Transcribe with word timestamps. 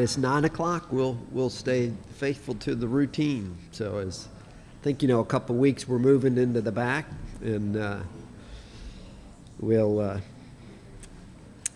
It's 0.00 0.16
nine 0.16 0.46
o'clock. 0.46 0.90
We'll 0.90 1.18
we'll 1.30 1.50
stay 1.50 1.92
faithful 2.14 2.54
to 2.54 2.74
the 2.74 2.88
routine. 2.88 3.54
So 3.70 3.98
as 3.98 4.28
I 4.80 4.82
think 4.82 5.02
you 5.02 5.08
know, 5.08 5.20
a 5.20 5.26
couple 5.26 5.56
weeks 5.56 5.86
we're 5.86 5.98
moving 5.98 6.38
into 6.38 6.62
the 6.62 6.72
back, 6.72 7.06
and 7.42 7.76
uh, 7.76 7.98
we'll 9.58 10.00
uh, 10.00 10.20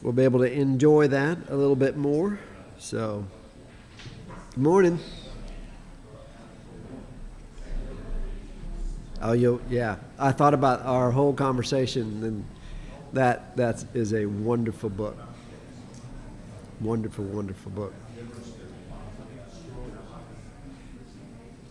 we'll 0.00 0.14
be 0.14 0.24
able 0.24 0.40
to 0.40 0.50
enjoy 0.50 1.08
that 1.08 1.36
a 1.50 1.54
little 1.54 1.76
bit 1.76 1.98
more. 1.98 2.38
So, 2.78 3.26
good 4.54 4.62
morning. 4.62 4.98
Oh, 9.20 9.32
you 9.32 9.60
yeah. 9.68 9.96
I 10.18 10.32
thought 10.32 10.54
about 10.54 10.80
our 10.86 11.10
whole 11.10 11.34
conversation, 11.34 12.24
and 12.24 12.44
that 13.12 13.54
that 13.58 13.84
is 13.92 14.14
a 14.14 14.24
wonderful 14.24 14.88
book. 14.88 15.18
Wonderful, 16.80 17.24
wonderful 17.26 17.70
book. 17.70 17.92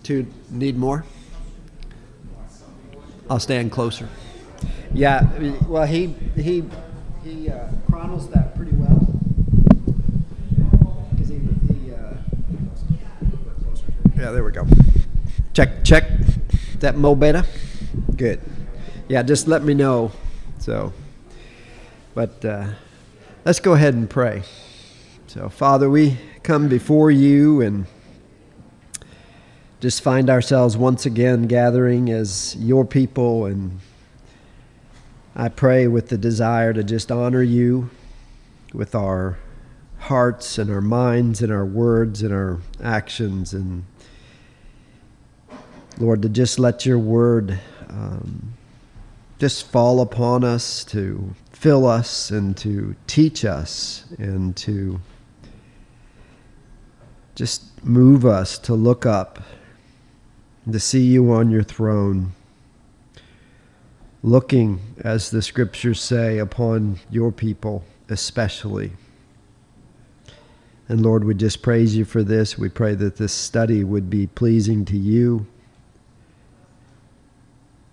To 0.03 0.27
need 0.49 0.77
more? 0.77 1.05
I'll 3.29 3.39
stand 3.39 3.71
closer. 3.71 4.09
Yeah, 4.93 5.27
well, 5.67 5.85
he 5.85 6.07
he 6.35 6.65
he 7.23 7.49
uh, 7.49 7.69
chronicles 7.89 8.29
that 8.31 8.53
pretty 8.53 8.73
well. 8.73 8.99
Because 11.11 11.29
he, 11.29 11.39
he 11.73 11.93
uh, 11.93 12.15
yeah, 14.17 14.31
there 14.31 14.43
we 14.43 14.51
go. 14.51 14.67
Check 15.53 15.85
check 15.85 16.03
that 16.79 16.97
mo 16.97 17.15
beta. 17.15 17.45
Good. 18.17 18.41
Yeah, 19.07 19.23
just 19.23 19.47
let 19.47 19.63
me 19.63 19.73
know. 19.73 20.11
So, 20.59 20.91
but 22.13 22.43
uh, 22.43 22.67
let's 23.45 23.61
go 23.61 23.73
ahead 23.73 23.93
and 23.93 24.09
pray. 24.09 24.43
So, 25.27 25.47
Father, 25.47 25.89
we 25.89 26.17
come 26.43 26.67
before 26.67 27.09
you 27.09 27.61
and 27.61 27.85
just 29.83 30.01
find 30.01 30.29
ourselves 30.29 30.77
once 30.77 31.05
again 31.05 31.45
gathering 31.45 32.09
as 32.09 32.55
your 32.57 32.85
people. 32.85 33.45
And 33.45 33.81
I 35.35 35.49
pray 35.49 35.87
with 35.87 36.07
the 36.07 36.17
desire 36.17 36.71
to 36.71 36.85
just 36.85 37.11
honor 37.11 37.41
you 37.41 37.89
with 38.73 38.95
our 38.95 39.37
hearts 39.99 40.57
and 40.57 40.71
our 40.71 40.79
minds 40.79 41.41
and 41.41 41.51
our 41.51 41.65
words 41.65 42.21
and 42.21 42.33
our 42.33 42.59
actions. 42.81 43.53
And 43.53 43.83
Lord, 45.97 46.21
to 46.21 46.29
just 46.29 46.59
let 46.59 46.85
your 46.85 46.97
word 46.97 47.59
um, 47.89 48.53
just 49.37 49.69
fall 49.69 49.99
upon 49.99 50.45
us, 50.45 50.85
to 50.85 51.35
fill 51.51 51.85
us, 51.85 52.31
and 52.31 52.55
to 52.55 52.95
teach 53.05 53.43
us, 53.43 54.05
and 54.17 54.55
to 54.55 55.01
just 57.35 57.83
move 57.83 58.25
us 58.25 58.57
to 58.59 58.75
look 58.75 59.05
up 59.05 59.43
to 60.71 60.79
see 60.79 61.01
you 61.01 61.31
on 61.31 61.51
your 61.51 61.63
throne, 61.63 62.33
looking, 64.21 64.79
as 65.01 65.29
the 65.29 65.41
scriptures 65.41 66.01
say, 66.01 66.37
upon 66.37 66.99
your 67.09 67.31
people 67.31 67.83
especially. 68.09 68.91
And 70.87 71.01
Lord, 71.01 71.23
we 71.23 71.33
just 71.33 71.61
praise 71.61 71.95
you 71.95 72.05
for 72.05 72.23
this. 72.23 72.57
We 72.57 72.69
pray 72.69 72.95
that 72.95 73.15
this 73.17 73.33
study 73.33 73.83
would 73.83 74.09
be 74.09 74.27
pleasing 74.27 74.85
to 74.85 74.97
you. 74.97 75.47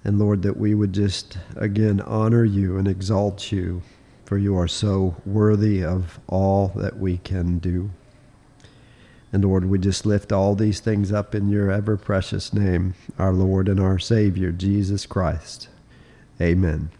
And 0.04 0.18
Lord, 0.18 0.42
that 0.42 0.56
we 0.56 0.74
would 0.74 0.92
just 0.92 1.38
again 1.56 2.00
honor 2.00 2.44
you 2.44 2.78
and 2.78 2.88
exalt 2.88 3.52
you, 3.52 3.82
for 4.24 4.38
you 4.38 4.56
are 4.56 4.68
so 4.68 5.16
worthy 5.24 5.84
of 5.84 6.18
all 6.26 6.68
that 6.76 6.98
we 6.98 7.18
can 7.18 7.58
do. 7.58 7.90
And 9.32 9.44
Lord, 9.44 9.66
we 9.66 9.78
just 9.78 10.04
lift 10.04 10.32
all 10.32 10.54
these 10.54 10.80
things 10.80 11.12
up 11.12 11.34
in 11.34 11.48
your 11.48 11.70
ever 11.70 11.96
precious 11.96 12.52
name, 12.52 12.94
our 13.18 13.32
Lord 13.32 13.68
and 13.68 13.78
our 13.78 13.98
Savior, 13.98 14.50
Jesus 14.50 15.06
Christ. 15.06 15.68
Amen. 16.40 16.90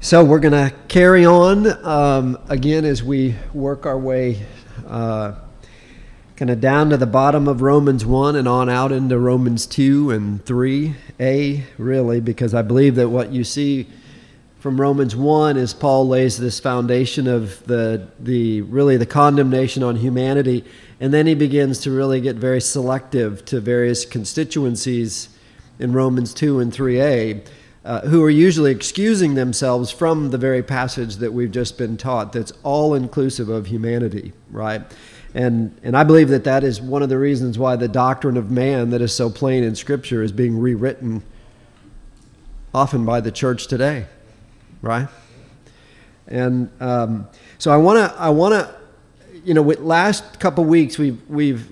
So 0.00 0.24
we're 0.24 0.40
going 0.40 0.52
to 0.52 0.74
carry 0.88 1.24
on 1.24 1.66
um, 1.86 2.38
again 2.48 2.84
as 2.84 3.02
we 3.02 3.36
work 3.54 3.86
our 3.86 3.98
way 3.98 4.44
uh, 4.86 5.36
kind 6.36 6.50
of 6.50 6.60
down 6.60 6.90
to 6.90 6.96
the 6.96 7.06
bottom 7.06 7.46
of 7.46 7.62
Romans 7.62 8.04
1 8.04 8.34
and 8.34 8.48
on 8.48 8.68
out 8.68 8.90
into 8.90 9.16
Romans 9.16 9.64
2 9.64 10.10
and 10.10 10.44
3a, 10.44 11.62
really, 11.78 12.20
because 12.20 12.52
I 12.52 12.62
believe 12.62 12.96
that 12.96 13.10
what 13.10 13.32
you 13.32 13.44
see 13.44 13.86
from 14.62 14.80
Romans 14.80 15.16
1 15.16 15.56
as 15.56 15.74
Paul 15.74 16.06
lays 16.06 16.38
this 16.38 16.60
foundation 16.60 17.26
of 17.26 17.66
the, 17.66 18.06
the 18.20 18.60
really 18.62 18.96
the 18.96 19.04
condemnation 19.04 19.82
on 19.82 19.96
humanity. 19.96 20.64
And 21.00 21.12
then 21.12 21.26
he 21.26 21.34
begins 21.34 21.80
to 21.80 21.90
really 21.90 22.20
get 22.20 22.36
very 22.36 22.60
selective 22.60 23.44
to 23.46 23.58
various 23.58 24.04
constituencies 24.04 25.30
in 25.80 25.92
Romans 25.92 26.32
2 26.32 26.60
and 26.60 26.72
3a, 26.72 27.44
uh, 27.84 28.00
who 28.02 28.22
are 28.22 28.30
usually 28.30 28.70
excusing 28.70 29.34
themselves 29.34 29.90
from 29.90 30.30
the 30.30 30.38
very 30.38 30.62
passage 30.62 31.16
that 31.16 31.32
we've 31.32 31.50
just 31.50 31.76
been 31.76 31.96
taught 31.96 32.32
that's 32.32 32.52
all 32.62 32.94
inclusive 32.94 33.48
of 33.48 33.66
humanity, 33.66 34.32
right? 34.48 34.82
And, 35.34 35.76
and 35.82 35.96
I 35.96 36.04
believe 36.04 36.28
that 36.28 36.44
that 36.44 36.62
is 36.62 36.80
one 36.80 37.02
of 37.02 37.08
the 37.08 37.18
reasons 37.18 37.58
why 37.58 37.74
the 37.74 37.88
doctrine 37.88 38.36
of 38.36 38.48
man 38.48 38.90
that 38.90 39.02
is 39.02 39.12
so 39.12 39.28
plain 39.28 39.64
in 39.64 39.74
Scripture 39.74 40.22
is 40.22 40.30
being 40.30 40.56
rewritten 40.56 41.24
often 42.72 43.04
by 43.04 43.20
the 43.20 43.32
church 43.32 43.66
today 43.66 44.06
right? 44.82 45.08
And 46.28 46.70
um, 46.80 47.28
so 47.58 47.70
I 47.70 47.76
want 47.78 47.98
to, 47.98 48.20
I 48.20 48.30
want 48.30 48.54
to, 48.54 48.74
you 49.44 49.54
know, 49.54 49.62
with 49.62 49.80
last 49.80 50.38
couple 50.38 50.64
weeks 50.64 50.98
we've 50.98 51.20
we've 51.28 51.68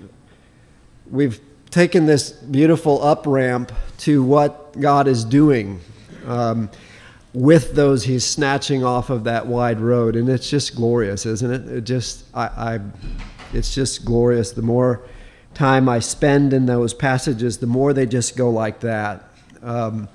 we've 1.09 1.39
taken 1.69 2.05
this 2.05 2.31
beautiful 2.31 3.01
up 3.03 3.25
ramp 3.25 3.71
to 3.99 4.23
what 4.23 4.79
God 4.79 5.07
is 5.07 5.23
doing 5.23 5.79
um, 6.25 6.69
with 7.33 7.73
those 7.75 8.03
He's 8.03 8.25
snatching 8.25 8.83
off 8.83 9.09
of 9.09 9.23
that 9.23 9.47
wide 9.47 9.79
road, 9.79 10.15
and 10.15 10.29
it's 10.29 10.49
just 10.49 10.75
glorious, 10.75 11.25
isn't 11.25 11.51
it? 11.51 11.77
It 11.77 11.81
just, 11.81 12.25
I, 12.33 12.45
I 12.45 12.79
it's 13.53 13.73
just 13.73 14.05
glorious. 14.05 14.51
The 14.51 14.61
more 14.61 15.01
time 15.53 15.87
I 15.87 15.99
spend 15.99 16.53
in 16.53 16.65
those 16.65 16.93
passages, 16.93 17.57
the 17.57 17.67
more 17.67 17.93
they 17.93 18.05
just 18.05 18.35
go 18.35 18.49
like 18.49 18.81
that. 18.81 19.29
Um, 19.61 20.09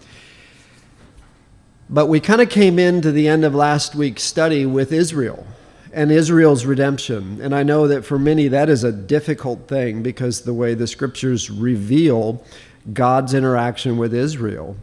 but 1.88 2.06
we 2.06 2.20
kind 2.20 2.40
of 2.40 2.48
came 2.48 2.78
into 2.78 3.12
the 3.12 3.28
end 3.28 3.44
of 3.44 3.54
last 3.54 3.94
week's 3.94 4.22
study 4.22 4.66
with 4.66 4.92
Israel 4.92 5.46
and 5.92 6.10
Israel's 6.10 6.66
redemption. 6.66 7.40
And 7.40 7.54
I 7.54 7.62
know 7.62 7.88
that 7.88 8.04
for 8.04 8.18
many 8.18 8.48
that 8.48 8.68
is 8.68 8.84
a 8.84 8.92
difficult 8.92 9.68
thing 9.68 10.02
because 10.02 10.42
the 10.42 10.52
way 10.52 10.74
the 10.74 10.86
scriptures 10.86 11.50
reveal 11.50 12.44
God's 12.92 13.34
interaction 13.34 13.96
with 13.96 14.12
Israel. 14.12 14.76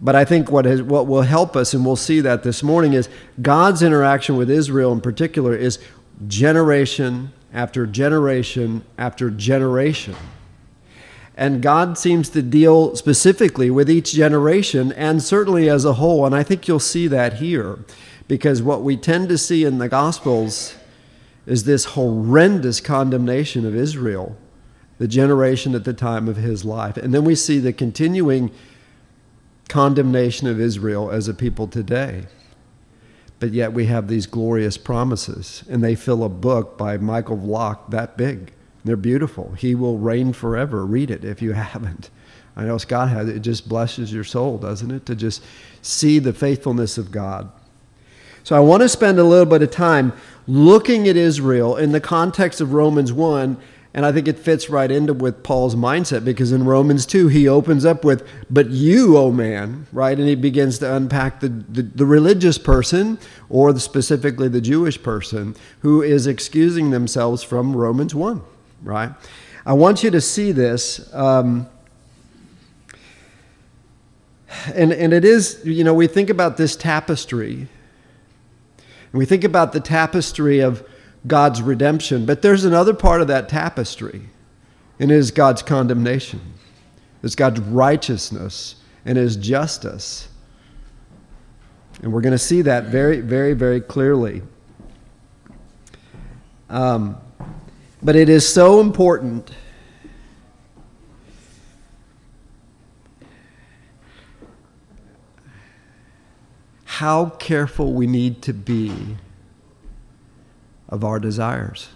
But 0.00 0.14
I 0.14 0.24
think 0.24 0.50
what, 0.50 0.64
is, 0.64 0.80
what 0.80 1.06
will 1.08 1.22
help 1.22 1.56
us, 1.56 1.74
and 1.74 1.84
we'll 1.84 1.96
see 1.96 2.20
that 2.20 2.44
this 2.44 2.62
morning, 2.62 2.92
is 2.92 3.08
God's 3.42 3.82
interaction 3.82 4.36
with 4.36 4.48
Israel 4.48 4.92
in 4.92 5.00
particular 5.00 5.56
is 5.56 5.80
generation 6.26 7.32
after 7.52 7.86
generation 7.86 8.84
after 8.96 9.30
generation. 9.30 10.14
And 11.38 11.62
God 11.62 11.96
seems 11.96 12.28
to 12.30 12.42
deal 12.42 12.96
specifically 12.96 13.70
with 13.70 13.88
each 13.88 14.12
generation 14.12 14.90
and 14.90 15.22
certainly 15.22 15.70
as 15.70 15.84
a 15.84 15.92
whole. 15.92 16.26
And 16.26 16.34
I 16.34 16.42
think 16.42 16.66
you'll 16.66 16.80
see 16.80 17.06
that 17.06 17.34
here 17.34 17.78
because 18.26 18.60
what 18.60 18.82
we 18.82 18.96
tend 18.96 19.28
to 19.28 19.38
see 19.38 19.62
in 19.62 19.78
the 19.78 19.88
Gospels 19.88 20.74
is 21.46 21.62
this 21.62 21.84
horrendous 21.84 22.80
condemnation 22.80 23.64
of 23.64 23.76
Israel, 23.76 24.36
the 24.98 25.06
generation 25.06 25.76
at 25.76 25.84
the 25.84 25.92
time 25.92 26.26
of 26.28 26.38
his 26.38 26.64
life. 26.64 26.96
And 26.96 27.14
then 27.14 27.22
we 27.22 27.36
see 27.36 27.60
the 27.60 27.72
continuing 27.72 28.50
condemnation 29.68 30.48
of 30.48 30.60
Israel 30.60 31.08
as 31.08 31.28
a 31.28 31.34
people 31.34 31.68
today. 31.68 32.26
But 33.38 33.52
yet 33.52 33.72
we 33.72 33.86
have 33.86 34.08
these 34.08 34.26
glorious 34.26 34.76
promises, 34.76 35.62
and 35.70 35.84
they 35.84 35.94
fill 35.94 36.24
a 36.24 36.28
book 36.28 36.76
by 36.76 36.96
Michael 36.96 37.38
Vlach 37.38 37.90
that 37.90 38.16
big. 38.16 38.52
They're 38.88 38.96
beautiful. 38.96 39.52
He 39.52 39.74
will 39.74 39.98
reign 39.98 40.32
forever. 40.32 40.86
Read 40.86 41.10
it 41.10 41.22
if 41.22 41.42
you 41.42 41.52
haven't. 41.52 42.08
I 42.56 42.64
know 42.64 42.78
Scott 42.78 43.10
has 43.10 43.28
it. 43.28 43.40
Just 43.40 43.68
blesses 43.68 44.12
your 44.12 44.24
soul, 44.24 44.56
doesn't 44.56 44.90
it? 44.90 45.04
To 45.06 45.14
just 45.14 45.44
see 45.82 46.18
the 46.18 46.32
faithfulness 46.32 46.96
of 46.96 47.12
God. 47.12 47.52
So 48.42 48.56
I 48.56 48.60
want 48.60 48.82
to 48.82 48.88
spend 48.88 49.18
a 49.18 49.24
little 49.24 49.44
bit 49.44 49.62
of 49.62 49.70
time 49.70 50.14
looking 50.46 51.06
at 51.06 51.16
Israel 51.16 51.76
in 51.76 51.92
the 51.92 52.00
context 52.00 52.62
of 52.62 52.72
Romans 52.72 53.12
1 53.12 53.58
and 53.94 54.06
I 54.06 54.12
think 54.12 54.28
it 54.28 54.38
fits 54.38 54.70
right 54.70 54.90
into 54.90 55.12
with 55.12 55.42
Paul's 55.42 55.74
mindset 55.74 56.24
because 56.24 56.52
in 56.52 56.64
Romans 56.64 57.04
2, 57.04 57.28
he 57.28 57.48
opens 57.48 57.84
up 57.84 58.04
with, 58.04 58.26
But 58.48 58.70
you, 58.70 59.16
O 59.16 59.24
oh 59.24 59.32
man, 59.32 59.86
right? 59.92 60.16
And 60.16 60.28
he 60.28 60.34
begins 60.34 60.78
to 60.78 60.94
unpack 60.94 61.40
the, 61.40 61.48
the, 61.48 61.82
the 61.82 62.06
religious 62.06 62.58
person, 62.58 63.18
or 63.48 63.72
the, 63.72 63.80
specifically 63.80 64.48
the 64.48 64.60
Jewish 64.60 65.02
person, 65.02 65.56
who 65.80 66.00
is 66.02 66.26
excusing 66.26 66.90
themselves 66.90 67.42
from 67.42 67.74
Romans 67.74 68.14
1 68.14 68.42
right? 68.82 69.12
I 69.66 69.72
want 69.72 70.02
you 70.02 70.10
to 70.10 70.20
see 70.20 70.52
this. 70.52 71.12
Um, 71.14 71.68
and, 74.74 74.92
and 74.92 75.12
it 75.12 75.24
is, 75.24 75.60
you 75.64 75.84
know, 75.84 75.94
we 75.94 76.06
think 76.06 76.30
about 76.30 76.56
this 76.56 76.74
tapestry. 76.76 77.68
And 79.12 79.18
we 79.18 79.24
think 79.24 79.44
about 79.44 79.72
the 79.72 79.80
tapestry 79.80 80.60
of 80.60 80.86
God's 81.26 81.62
redemption. 81.62 82.26
But 82.26 82.42
there's 82.42 82.64
another 82.64 82.94
part 82.94 83.20
of 83.20 83.28
that 83.28 83.48
tapestry, 83.48 84.28
and 84.98 85.10
it 85.10 85.14
is 85.14 85.30
God's 85.30 85.62
condemnation. 85.62 86.40
It's 87.22 87.34
God's 87.34 87.60
righteousness 87.60 88.76
and 89.04 89.18
His 89.18 89.36
justice. 89.36 90.28
And 92.02 92.12
we're 92.12 92.20
going 92.20 92.32
to 92.32 92.38
see 92.38 92.62
that 92.62 92.84
very, 92.84 93.20
very, 93.20 93.54
very 93.54 93.80
clearly. 93.80 94.42
Um, 96.70 97.16
but 98.02 98.16
it 98.16 98.28
is 98.28 98.46
so 98.46 98.80
important. 98.80 99.50
How 106.84 107.26
careful 107.26 107.92
we 107.92 108.06
need 108.06 108.42
to 108.42 108.52
be 108.52 109.16
of 110.88 111.04
our 111.04 111.20
desires. 111.20 111.90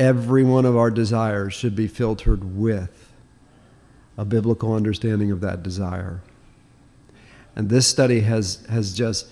Every 0.00 0.42
one 0.42 0.64
of 0.64 0.76
our 0.76 0.90
desires 0.90 1.54
should 1.54 1.76
be 1.76 1.86
filtered 1.86 2.56
with 2.56 3.12
a 4.16 4.24
biblical 4.24 4.74
understanding 4.74 5.30
of 5.30 5.40
that 5.40 5.62
desire. 5.62 6.22
And 7.54 7.68
this 7.68 7.86
study 7.86 8.20
has, 8.20 8.64
has 8.68 8.94
just 8.94 9.28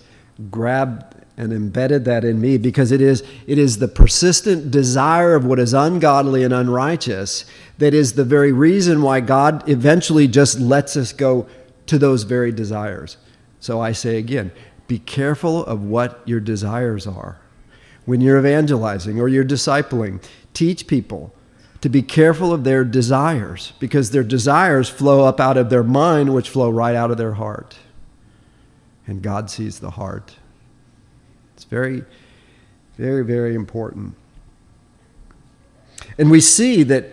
grabbed 0.50 1.15
and 1.36 1.52
embedded 1.52 2.04
that 2.06 2.24
in 2.24 2.40
me 2.40 2.56
because 2.56 2.90
it 2.90 3.00
is, 3.00 3.22
it 3.46 3.58
is 3.58 3.78
the 3.78 3.88
persistent 3.88 4.70
desire 4.70 5.34
of 5.34 5.44
what 5.44 5.58
is 5.58 5.74
ungodly 5.74 6.42
and 6.42 6.54
unrighteous 6.54 7.44
that 7.78 7.92
is 7.92 8.14
the 8.14 8.24
very 8.24 8.52
reason 8.52 9.02
why 9.02 9.20
God 9.20 9.68
eventually 9.68 10.26
just 10.26 10.58
lets 10.58 10.96
us 10.96 11.12
go 11.12 11.46
to 11.86 11.98
those 11.98 12.22
very 12.22 12.52
desires. 12.52 13.18
So 13.60 13.80
I 13.80 13.92
say 13.92 14.16
again 14.16 14.50
be 14.88 14.98
careful 15.00 15.64
of 15.66 15.82
what 15.82 16.22
your 16.26 16.40
desires 16.40 17.06
are. 17.06 17.38
When 18.04 18.20
you're 18.20 18.38
evangelizing 18.38 19.20
or 19.20 19.28
you're 19.28 19.44
discipling, 19.44 20.22
teach 20.54 20.86
people 20.86 21.34
to 21.80 21.88
be 21.88 22.02
careful 22.02 22.52
of 22.52 22.62
their 22.62 22.84
desires 22.84 23.72
because 23.80 24.10
their 24.10 24.22
desires 24.22 24.88
flow 24.88 25.24
up 25.24 25.40
out 25.40 25.56
of 25.56 25.70
their 25.70 25.82
mind, 25.82 26.32
which 26.32 26.48
flow 26.48 26.70
right 26.70 26.94
out 26.94 27.10
of 27.10 27.16
their 27.16 27.34
heart. 27.34 27.76
And 29.08 29.22
God 29.22 29.50
sees 29.50 29.80
the 29.80 29.90
heart. 29.90 30.36
It's 31.56 31.64
very, 31.64 32.04
very, 32.98 33.24
very 33.24 33.54
important. 33.54 34.14
And 36.18 36.30
we 36.30 36.40
see 36.40 36.82
that 36.82 37.10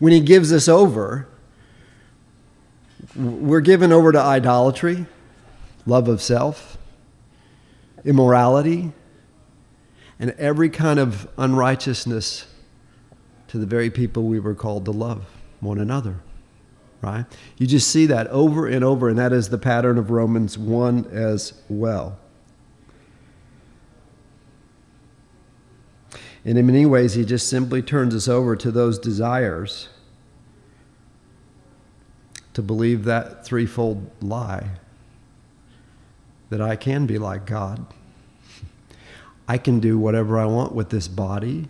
when 0.00 0.12
He 0.12 0.20
gives 0.20 0.52
us 0.52 0.68
over, 0.68 1.28
we're 3.14 3.60
given 3.60 3.92
over 3.92 4.10
to 4.10 4.20
idolatry, 4.20 5.06
love 5.86 6.08
of 6.08 6.20
self, 6.20 6.76
immorality, 8.04 8.92
and 10.18 10.32
every 10.32 10.68
kind 10.68 10.98
of 10.98 11.28
unrighteousness 11.38 12.46
to 13.48 13.58
the 13.58 13.66
very 13.66 13.90
people 13.90 14.24
we 14.24 14.40
were 14.40 14.54
called 14.54 14.84
to 14.86 14.90
love 14.90 15.24
one 15.60 15.78
another. 15.78 16.16
Right? 17.00 17.26
You 17.58 17.68
just 17.68 17.88
see 17.88 18.06
that 18.06 18.26
over 18.28 18.66
and 18.66 18.82
over, 18.82 19.08
and 19.08 19.18
that 19.18 19.32
is 19.32 19.50
the 19.50 19.58
pattern 19.58 19.98
of 19.98 20.10
Romans 20.10 20.58
1 20.58 21.06
as 21.12 21.52
well. 21.68 22.18
And 26.46 26.56
in 26.56 26.64
many 26.64 26.86
ways, 26.86 27.14
he 27.14 27.24
just 27.24 27.48
simply 27.48 27.82
turns 27.82 28.14
us 28.14 28.28
over 28.28 28.54
to 28.54 28.70
those 28.70 29.00
desires 29.00 29.88
to 32.54 32.62
believe 32.62 33.02
that 33.04 33.44
threefold 33.44 34.08
lie 34.22 34.70
that 36.48 36.62
I 36.62 36.76
can 36.76 37.04
be 37.04 37.18
like 37.18 37.46
God. 37.46 37.84
I 39.48 39.58
can 39.58 39.80
do 39.80 39.98
whatever 39.98 40.38
I 40.38 40.44
want 40.46 40.72
with 40.72 40.90
this 40.90 41.08
body 41.08 41.66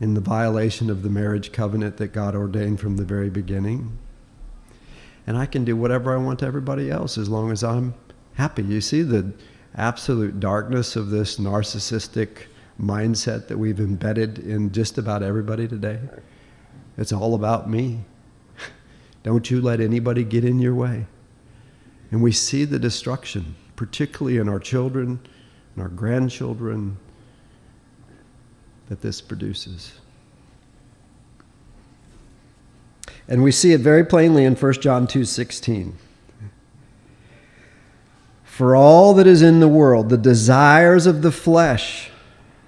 in 0.00 0.14
the 0.14 0.20
violation 0.20 0.88
of 0.88 1.02
the 1.02 1.10
marriage 1.10 1.50
covenant 1.50 1.96
that 1.96 2.12
God 2.12 2.36
ordained 2.36 2.78
from 2.78 2.96
the 2.96 3.04
very 3.04 3.28
beginning. 3.28 3.98
And 5.26 5.36
I 5.36 5.46
can 5.46 5.64
do 5.64 5.74
whatever 5.74 6.14
I 6.14 6.18
want 6.18 6.38
to 6.38 6.46
everybody 6.46 6.92
else 6.92 7.18
as 7.18 7.28
long 7.28 7.50
as 7.50 7.64
I'm 7.64 7.94
happy. 8.34 8.62
You 8.62 8.80
see 8.80 9.02
the 9.02 9.32
absolute 9.74 10.38
darkness 10.38 10.94
of 10.94 11.10
this 11.10 11.38
narcissistic 11.38 12.46
mindset 12.80 13.48
that 13.48 13.58
we've 13.58 13.80
embedded 13.80 14.38
in 14.38 14.72
just 14.72 14.98
about 14.98 15.22
everybody 15.22 15.66
today. 15.66 15.98
It's 16.98 17.12
all 17.12 17.34
about 17.34 17.68
me. 17.68 18.04
Don't 19.22 19.50
you 19.50 19.60
let 19.60 19.80
anybody 19.80 20.24
get 20.24 20.44
in 20.44 20.58
your 20.58 20.74
way. 20.74 21.06
And 22.10 22.22
we 22.22 22.32
see 22.32 22.64
the 22.64 22.78
destruction, 22.78 23.56
particularly 23.74 24.38
in 24.38 24.48
our 24.48 24.60
children 24.60 25.20
and 25.74 25.82
our 25.82 25.88
grandchildren, 25.88 26.98
that 28.88 29.00
this 29.02 29.20
produces. 29.20 29.94
And 33.28 33.42
we 33.42 33.50
see 33.50 33.72
it 33.72 33.80
very 33.80 34.04
plainly 34.04 34.44
in 34.44 34.54
1 34.54 34.80
John 34.80 35.06
2:16. 35.06 35.94
For 38.44 38.74
all 38.74 39.12
that 39.14 39.26
is 39.26 39.42
in 39.42 39.60
the 39.60 39.68
world, 39.68 40.08
the 40.08 40.16
desires 40.16 41.06
of 41.06 41.22
the 41.22 41.32
flesh, 41.32 42.10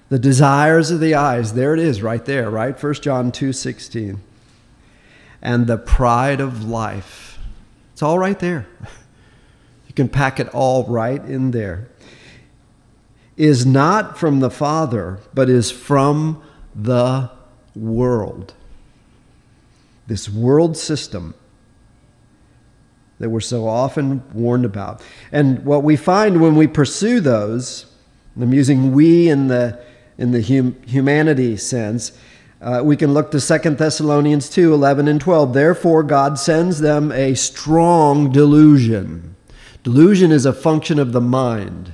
the 0.09 0.19
desires 0.19 0.91
of 0.91 0.99
the 0.99 1.15
eyes. 1.15 1.53
There 1.53 1.73
it 1.73 1.79
is 1.79 2.01
right 2.01 2.23
there, 2.25 2.49
right? 2.49 2.77
1 2.77 3.01
John 3.01 3.31
2:16. 3.31 4.19
And 5.41 5.67
the 5.67 5.77
pride 5.77 6.41
of 6.41 6.67
life. 6.67 7.39
It's 7.93 8.03
all 8.03 8.19
right 8.19 8.37
there. 8.39 8.67
You 9.87 9.95
can 9.95 10.07
pack 10.07 10.39
it 10.39 10.47
all 10.49 10.85
right 10.85 11.19
in 11.25 11.49
there. 11.49 11.87
Is 13.37 13.65
not 13.65 14.19
from 14.19 14.39
the 14.39 14.51
Father, 14.51 15.17
but 15.33 15.49
is 15.49 15.71
from 15.71 16.43
the 16.75 17.31
world. 17.75 18.53
This 20.05 20.29
world 20.29 20.77
system 20.77 21.33
that 23.17 23.31
we're 23.31 23.39
so 23.39 23.67
often 23.67 24.23
warned 24.31 24.63
about. 24.63 25.01
And 25.31 25.65
what 25.65 25.83
we 25.83 25.95
find 25.95 26.39
when 26.39 26.55
we 26.55 26.67
pursue 26.67 27.19
those, 27.19 27.87
I'm 28.39 28.53
using 28.53 28.93
we 28.93 29.27
in 29.27 29.47
the 29.47 29.79
in 30.19 30.31
the 30.31 30.43
hum, 30.43 30.75
humanity 30.85 31.57
sense. 31.57 32.11
Uh, 32.61 32.81
we 32.83 32.97
can 32.97 33.13
look 33.13 33.31
to 33.31 33.39
2 33.39 33.69
Thessalonians 33.71 34.49
2 34.49 34.73
11 34.73 35.07
and 35.07 35.19
12. 35.19 35.53
Therefore, 35.53 36.03
God 36.03 36.37
sends 36.37 36.79
them 36.79 37.11
a 37.11 37.33
strong 37.33 38.31
delusion. 38.31 39.37
Delusion 39.81 40.31
is 40.31 40.45
a 40.45 40.53
function 40.53 40.99
of 40.99 41.13
the 41.13 41.21
mind, 41.21 41.93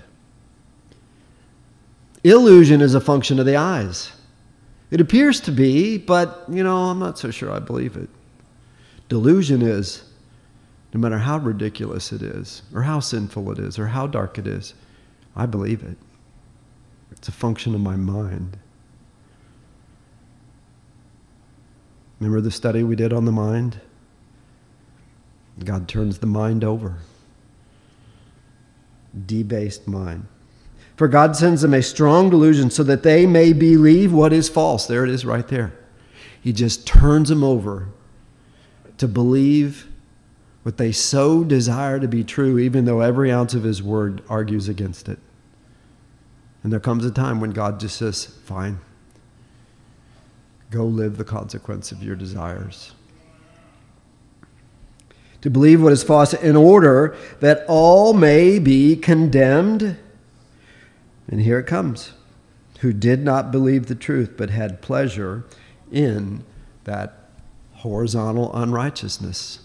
illusion 2.23 2.81
is 2.81 2.95
a 2.95 2.99
function 2.99 3.39
of 3.39 3.45
the 3.45 3.55
eyes. 3.55 4.11
It 4.91 5.01
appears 5.01 5.39
to 5.41 5.51
be, 5.51 5.97
but, 5.97 6.45
you 6.49 6.63
know, 6.63 6.77
I'm 6.85 6.99
not 6.99 7.19
so 7.19 7.31
sure 7.31 7.51
I 7.51 7.59
believe 7.59 7.95
it. 7.95 8.09
Delusion 9.09 9.61
is, 9.61 10.03
no 10.93 10.99
matter 10.99 11.17
how 11.17 11.37
ridiculous 11.37 12.11
it 12.11 12.21
is, 12.21 12.61
or 12.73 12.83
how 12.83 12.99
sinful 12.99 13.51
it 13.51 13.59
is, 13.59 13.77
or 13.77 13.87
how 13.87 14.07
dark 14.07 14.37
it 14.37 14.47
is, 14.47 14.73
I 15.35 15.45
believe 15.45 15.83
it. 15.83 15.97
It's 17.25 17.35
a 17.35 17.39
function 17.39 17.73
of 17.73 17.81
my 17.81 17.95
mind. 17.95 18.55
Remember 22.19 22.39
the 22.39 22.51
study 22.51 22.83
we 22.83 22.95
did 22.95 23.11
on 23.11 23.25
the 23.25 23.31
mind? 23.31 23.81
God 25.63 25.87
turns 25.87 26.19
the 26.19 26.27
mind 26.27 26.63
over. 26.63 26.97
Debased 29.25 29.87
mind. 29.87 30.27
For 30.97 31.07
God 31.07 31.35
sends 31.35 31.63
them 31.63 31.73
a 31.73 31.81
strong 31.81 32.29
delusion 32.29 32.69
so 32.69 32.83
that 32.83 33.01
they 33.01 33.25
may 33.25 33.53
believe 33.53 34.13
what 34.13 34.31
is 34.31 34.47
false. 34.47 34.85
There 34.85 35.03
it 35.03 35.09
is 35.09 35.25
right 35.25 35.47
there. 35.47 35.73
He 36.39 36.53
just 36.53 36.85
turns 36.85 37.29
them 37.29 37.43
over 37.43 37.87
to 38.99 39.07
believe 39.07 39.87
what 40.61 40.77
they 40.77 40.91
so 40.91 41.43
desire 41.43 41.99
to 41.99 42.07
be 42.07 42.23
true, 42.23 42.59
even 42.59 42.85
though 42.85 43.01
every 43.01 43.31
ounce 43.31 43.55
of 43.55 43.63
His 43.63 43.81
word 43.81 44.21
argues 44.29 44.69
against 44.69 45.09
it. 45.09 45.17
And 46.65 46.73
there 46.73 46.79
comes 46.79 47.05
a 47.05 47.11
time 47.11 47.39
when 47.39 47.51
God 47.51 47.79
just 47.79 47.95
says, 47.95 48.25
fine, 48.25 48.79
go 50.71 50.83
live 50.83 51.17
the 51.17 51.23
consequence 51.23 51.91
of 51.91 52.01
your 52.01 52.15
desires. 52.15 52.93
To 55.41 55.51
believe 55.51 55.83
what 55.83 55.93
is 55.93 56.01
false 56.01 56.33
in 56.33 56.55
order 56.55 57.15
that 57.39 57.65
all 57.67 58.15
may 58.15 58.57
be 58.57 58.95
condemned. 58.95 59.95
And 61.27 61.39
here 61.39 61.59
it 61.59 61.67
comes 61.67 62.13
who 62.79 62.93
did 62.93 63.19
not 63.19 63.51
believe 63.51 63.85
the 63.85 63.93
truth, 63.93 64.33
but 64.35 64.49
had 64.49 64.81
pleasure 64.81 65.45
in 65.91 66.43
that 66.85 67.29
horizontal 67.73 68.51
unrighteousness. 68.55 69.59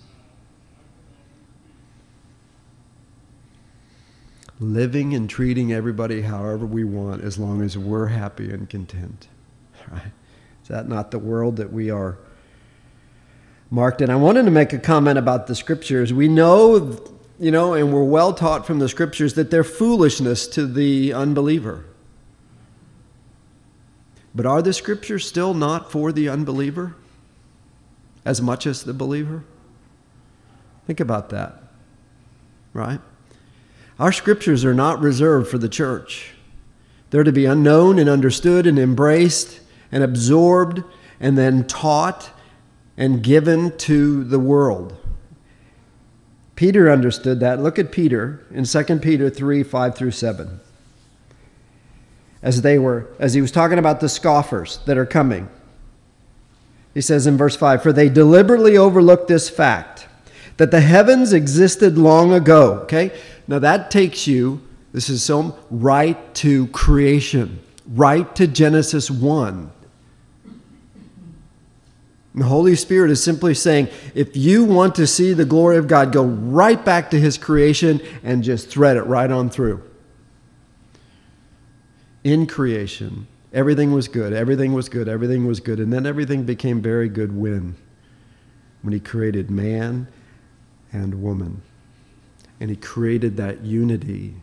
Living 4.60 5.14
and 5.14 5.28
treating 5.28 5.72
everybody 5.72 6.22
however 6.22 6.66
we 6.66 6.84
want 6.84 7.24
as 7.24 7.38
long 7.38 7.62
as 7.62 7.76
we're 7.76 8.06
happy 8.06 8.50
and 8.50 8.68
content. 8.68 9.28
Right? 9.90 10.12
Is 10.62 10.68
that 10.68 10.86
not 10.86 11.10
the 11.10 11.18
world 11.18 11.56
that 11.56 11.72
we 11.72 11.90
are 11.90 12.18
marked 13.70 14.02
in? 14.02 14.10
I 14.10 14.16
wanted 14.16 14.44
to 14.44 14.50
make 14.50 14.74
a 14.74 14.78
comment 14.78 15.18
about 15.18 15.46
the 15.46 15.54
scriptures. 15.54 16.12
We 16.12 16.28
know 16.28 17.00
you 17.40 17.50
know, 17.50 17.72
and 17.72 17.90
we're 17.90 18.04
well 18.04 18.34
taught 18.34 18.66
from 18.66 18.80
the 18.80 18.88
scriptures 18.88 19.32
that 19.34 19.50
they're 19.50 19.64
foolishness 19.64 20.46
to 20.48 20.66
the 20.66 21.14
unbeliever. 21.14 21.86
But 24.34 24.44
are 24.44 24.60
the 24.60 24.74
scriptures 24.74 25.26
still 25.26 25.54
not 25.54 25.90
for 25.90 26.12
the 26.12 26.28
unbeliever 26.28 26.96
as 28.26 28.42
much 28.42 28.66
as 28.66 28.84
the 28.84 28.92
believer? 28.92 29.42
Think 30.86 31.00
about 31.00 31.30
that, 31.30 31.62
right? 32.74 33.00
Our 34.00 34.12
scriptures 34.12 34.64
are 34.64 34.72
not 34.72 35.00
reserved 35.00 35.50
for 35.50 35.58
the 35.58 35.68
church. 35.68 36.32
They're 37.10 37.22
to 37.22 37.32
be 37.32 37.44
unknown 37.44 37.98
and 37.98 38.08
understood 38.08 38.66
and 38.66 38.78
embraced 38.78 39.60
and 39.92 40.02
absorbed 40.02 40.82
and 41.20 41.36
then 41.36 41.66
taught 41.66 42.30
and 42.96 43.22
given 43.22 43.76
to 43.76 44.24
the 44.24 44.38
world. 44.38 44.96
Peter 46.56 46.90
understood 46.90 47.40
that. 47.40 47.60
Look 47.60 47.78
at 47.78 47.92
Peter 47.92 48.42
in 48.50 48.64
2 48.64 48.84
Peter 49.00 49.28
3 49.28 49.62
5 49.62 49.94
through 49.94 50.12
7. 50.12 50.60
As 52.42 52.62
they 52.62 52.78
were, 52.78 53.06
as 53.18 53.34
he 53.34 53.42
was 53.42 53.52
talking 53.52 53.78
about 53.78 54.00
the 54.00 54.08
scoffers 54.08 54.78
that 54.86 54.96
are 54.96 55.04
coming. 55.04 55.50
He 56.94 57.02
says 57.02 57.26
in 57.26 57.36
verse 57.36 57.54
5 57.54 57.82
For 57.82 57.92
they 57.92 58.08
deliberately 58.08 58.78
overlooked 58.78 59.28
this 59.28 59.50
fact 59.50 60.06
that 60.56 60.70
the 60.70 60.80
heavens 60.80 61.34
existed 61.34 61.98
long 61.98 62.32
ago. 62.32 62.80
Okay? 62.80 63.12
Now 63.50 63.58
that 63.58 63.90
takes 63.90 64.28
you, 64.28 64.62
this 64.92 65.08
is 65.08 65.24
so 65.24 65.58
right 65.72 66.34
to 66.36 66.68
creation, 66.68 67.58
right 67.84 68.32
to 68.36 68.46
Genesis 68.46 69.10
1. 69.10 69.72
The 72.36 72.44
Holy 72.44 72.76
Spirit 72.76 73.10
is 73.10 73.20
simply 73.20 73.54
saying, 73.54 73.88
if 74.14 74.36
you 74.36 74.62
want 74.62 74.94
to 74.94 75.06
see 75.08 75.32
the 75.32 75.44
glory 75.44 75.78
of 75.78 75.88
God, 75.88 76.12
go 76.12 76.24
right 76.24 76.82
back 76.84 77.10
to 77.10 77.18
His 77.18 77.36
creation 77.36 78.00
and 78.22 78.44
just 78.44 78.68
thread 78.68 78.96
it 78.96 79.02
right 79.02 79.32
on 79.32 79.50
through. 79.50 79.82
In 82.22 82.46
creation, 82.46 83.26
everything 83.52 83.90
was 83.90 84.06
good, 84.06 84.32
everything 84.32 84.74
was 84.74 84.88
good, 84.88 85.08
everything 85.08 85.44
was 85.44 85.58
good, 85.58 85.80
and 85.80 85.92
then 85.92 86.06
everything 86.06 86.44
became 86.44 86.80
very 86.80 87.08
good 87.08 87.36
when? 87.36 87.74
When 88.82 88.92
He 88.92 89.00
created 89.00 89.50
man 89.50 90.06
and 90.92 91.20
woman. 91.20 91.62
And 92.60 92.70
He 92.70 92.76
created 92.76 93.36
that 93.38 93.62
unity 93.62 94.34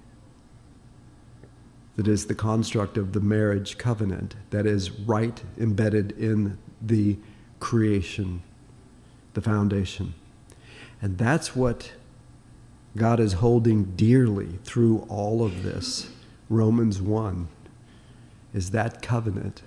that 1.96 2.08
is 2.08 2.28
the 2.28 2.36
construct 2.36 2.98
of 2.98 3.14
the 3.14 3.20
marriage 3.20 3.78
covenant, 3.78 4.36
that 4.52 4.66
is 4.66 4.92
right 4.92 5.44
embedded 5.58 6.12
in 6.12 6.58
the 6.82 7.18
creation, 7.60 8.44
the 9.34 9.42
foundation. 9.42 10.14
And 11.02 11.18
that's 11.18 11.56
what 11.56 11.94
God 12.96 13.20
is 13.20 13.34
holding 13.34 13.96
dearly 13.96 14.60
through 14.64 15.06
all 15.10 15.44
of 15.44 15.64
this. 15.64 16.10
Romans 16.50 17.02
1 17.02 17.48
is 18.54 18.72
that 18.72 19.02
covenant. 19.02 19.64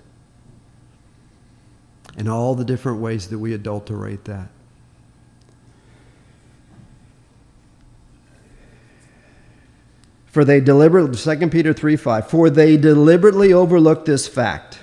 And 2.16 2.28
all 2.28 2.54
the 2.54 2.64
different 2.64 3.00
ways 3.00 3.28
that 3.28 3.38
we 3.38 3.52
adulterate 3.54 4.25
that. 4.25 4.49
For 10.30 10.44
they 10.44 10.60
deliberately, 10.60 11.16
2 11.16 11.49
Peter 11.49 11.72
3 11.72 11.96
5, 11.96 12.30
for 12.30 12.50
they 12.50 12.76
deliberately 12.76 13.52
overlooked 13.52 14.06
this 14.06 14.28
fact 14.28 14.80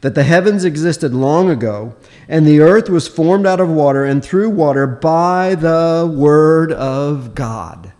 that 0.00 0.14
the 0.14 0.24
heavens 0.24 0.64
existed 0.64 1.12
long 1.12 1.50
ago, 1.50 1.94
and 2.26 2.46
the 2.46 2.60
earth 2.60 2.88
was 2.88 3.06
formed 3.06 3.46
out 3.46 3.60
of 3.60 3.68
water 3.68 4.04
and 4.04 4.24
through 4.24 4.48
water 4.48 4.86
by 4.86 5.54
the 5.54 6.10
word 6.10 6.72
of 6.72 7.34
God. 7.34 7.92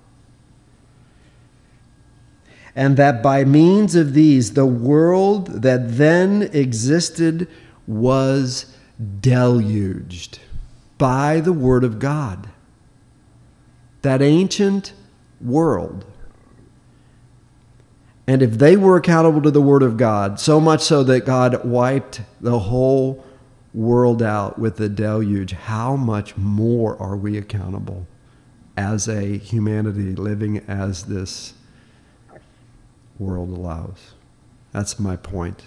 And 2.75 2.97
that 2.97 3.23
by 3.23 3.45
means 3.45 3.95
of 3.95 4.15
these, 4.15 4.55
the 4.55 4.65
world 4.65 5.63
that 5.63 5.99
then 5.99 6.49
existed 6.55 7.47
was 7.87 8.75
deluged 9.21 10.39
by 10.97 11.41
the 11.41 11.53
word 11.53 11.85
of 11.85 11.99
God. 11.99 12.49
That 14.01 14.23
ancient 14.23 14.95
world 15.43 16.07
and 18.31 18.43
if 18.43 18.59
they 18.59 18.77
were 18.77 18.97
accountable 18.97 19.43
to 19.43 19.51
the 19.51 19.61
Word 19.61 19.83
of 19.83 19.97
God, 19.97 20.39
so 20.39 20.61
much 20.61 20.83
so 20.83 21.03
that 21.03 21.27
God 21.27 21.65
wiped 21.65 22.21
the 22.41 22.61
whole 22.61 23.25
world 23.75 24.23
out 24.23 24.57
with 24.57 24.77
the 24.77 24.89
deluge, 24.89 25.51
how 25.51 25.97
much 25.97 26.37
more 26.37 26.97
are 27.03 27.17
we 27.17 27.37
accountable 27.37 28.07
as 28.77 29.09
a 29.09 29.37
humanity 29.37 30.15
living 30.15 30.59
as 30.69 31.07
this 31.07 31.55
world 33.19 33.49
allows? 33.49 34.13
That's 34.71 35.01
my 35.01 35.17
point. 35.17 35.65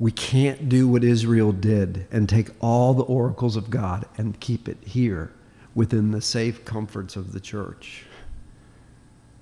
We 0.00 0.10
can't 0.10 0.68
do 0.68 0.88
what 0.88 1.04
Israel 1.04 1.52
did 1.52 2.08
and 2.10 2.28
take 2.28 2.48
all 2.58 2.94
the 2.94 3.04
oracles 3.04 3.54
of 3.54 3.70
God 3.70 4.06
and 4.18 4.40
keep 4.40 4.68
it 4.68 4.78
here 4.84 5.30
within 5.72 6.10
the 6.10 6.20
safe 6.20 6.64
comforts 6.64 7.14
of 7.14 7.32
the 7.32 7.38
church. 7.38 8.06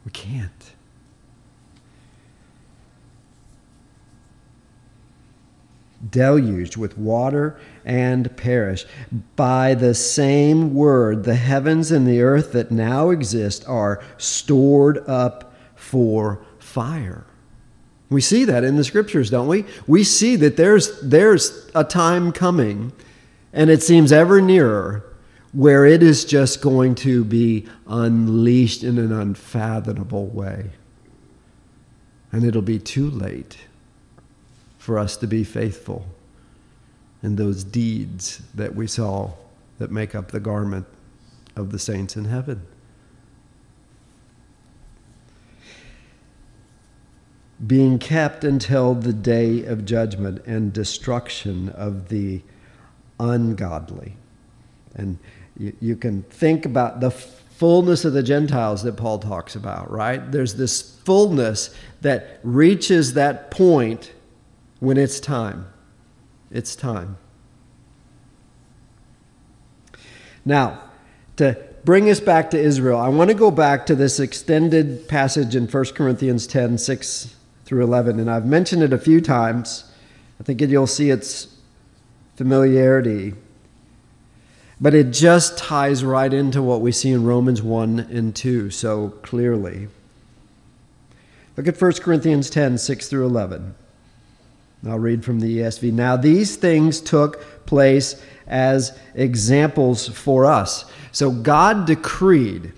We 0.09 0.13
can't. 0.13 0.73
deluged 6.11 6.79
with 6.79 6.97
water 6.97 7.59
and 7.85 8.35
perish. 8.39 8.87
By 9.37 9.75
the 9.75 9.93
same 9.95 10.73
word, 10.73 11.25
the 11.25 11.35
heavens 11.35 11.91
and 11.91 12.07
the 12.07 12.23
earth 12.23 12.53
that 12.53 12.71
now 12.71 13.11
exist 13.11 13.69
are 13.69 14.03
stored 14.17 15.07
up 15.07 15.55
for 15.75 16.43
fire. 16.59 17.27
We 18.09 18.23
see 18.23 18.45
that 18.45 18.65
in 18.65 18.77
the 18.77 18.85
scriptures, 18.85 19.29
don't 19.29 19.49
we? 19.49 19.67
We 19.87 20.05
see 20.05 20.37
that 20.37 20.57
there's, 20.57 20.99
there's 21.03 21.71
a 21.75 21.85
time 21.85 22.33
coming, 22.33 22.93
and 23.53 23.69
it 23.69 23.83
seems 23.83 24.11
ever 24.11 24.41
nearer, 24.41 25.05
where 25.53 25.87
it 25.87 26.03
is 26.03 26.25
just 26.25 26.61
going 26.61 26.95
to 26.95 27.25
be 27.25 27.67
unleashed 27.87 28.85
in 28.85 28.99
an 28.99 29.13
unfathomable 29.13 30.27
way. 30.27 30.71
And 32.31 32.45
it'll 32.45 32.63
be 32.63 32.79
too 32.79 33.11
late 33.11 33.57
for 34.77 34.99
us 34.99 35.17
to 35.19 35.27
be 35.27 35.45
faithful 35.45 36.07
in 37.23 37.37
those 37.37 37.65
deeds 37.65 38.43
that 38.55 38.75
we 38.75 38.87
saw 38.87 39.33
that 39.79 39.91
make 39.91 40.15
up 40.15 40.31
the 40.31 40.41
garment 40.41 40.87
of 41.57 41.73
the 41.73 41.79
saints 41.79 42.17
in 42.17 42.27
heaven. 42.27 42.63
Being 47.67 47.99
kept 47.99 48.45
until 48.45 48.95
the 48.95 49.13
day 49.13 49.65
of 49.65 49.85
judgment 49.85 50.45
and 50.47 50.73
destruction 50.73 51.71
of 51.71 52.09
the 52.09 52.43
ungodly. 53.19 54.15
And 54.95 55.19
you, 55.59 55.77
you 55.81 55.97
can 55.97 56.23
think 56.25 56.65
about 56.65 57.01
the 57.01 57.11
fullness 57.11 58.05
of 58.05 58.13
the 58.13 58.23
Gentiles 58.23 58.85
that 58.85 58.97
Paul 58.97 59.19
talks 59.19 59.57
about, 59.57 59.91
right? 59.91 60.31
There's 60.31 60.55
this 60.55 60.81
fullness 61.01 61.75
that 62.03 62.39
reaches 62.45 63.15
that 63.15 63.51
point 63.51 64.13
when 64.79 64.97
it's 64.97 65.19
time. 65.19 65.67
It's 66.51 66.77
time. 66.77 67.19
Now, 70.45 70.83
to 71.37 71.59
bring 71.85 72.09
us 72.09 72.21
back 72.21 72.51
to 72.51 72.59
Israel, 72.59 72.99
I 72.99 73.09
want 73.09 73.29
to 73.29 73.35
go 73.35 73.51
back 73.51 73.87
to 73.87 73.95
this 73.95 74.21
extended 74.21 75.09
passage 75.09 75.57
in 75.57 75.67
1 75.67 75.85
Corinthians 75.95 76.47
10 76.47 76.79
6 76.79 77.35
through 77.65 77.83
11. 77.83 78.19
And 78.21 78.31
I've 78.31 78.47
mentioned 78.47 78.83
it 78.83 78.93
a 78.93 78.99
few 78.99 79.21
times. 79.21 79.85
I 80.41 80.45
think 80.45 80.61
you'll 80.61 80.87
see 80.87 81.11
its 81.11 81.55
familiarity. 82.37 83.35
But 84.81 84.95
it 84.95 85.11
just 85.11 85.59
ties 85.59 86.05
right 86.05 86.33
into 86.33 86.63
what 86.63 86.81
we 86.81 86.93
see 86.93 87.11
in 87.11 87.25
Romans 87.25 87.63
1 87.63 87.99
and 87.99 88.35
2 88.35 88.71
so 88.71 89.11
clearly. 89.23 89.89
Look 91.57 91.67
at 91.67 91.81
1 91.81 91.93
Corinthians 91.95 92.49
10 92.51 92.79
6 92.79 93.09
through 93.09 93.27
11. 93.27 93.75
I'll 94.87 94.99
read 94.99 95.25
from 95.25 95.41
the 95.41 95.59
ESV. 95.59 95.93
Now, 95.93 96.17
these 96.17 96.55
things 96.55 97.01
took 97.01 97.67
place 97.67 98.23
as 98.47 98.97
examples 99.15 100.07
for 100.07 100.47
us. 100.47 100.85
So, 101.11 101.33
God 101.33 101.87
decreed 101.87 102.73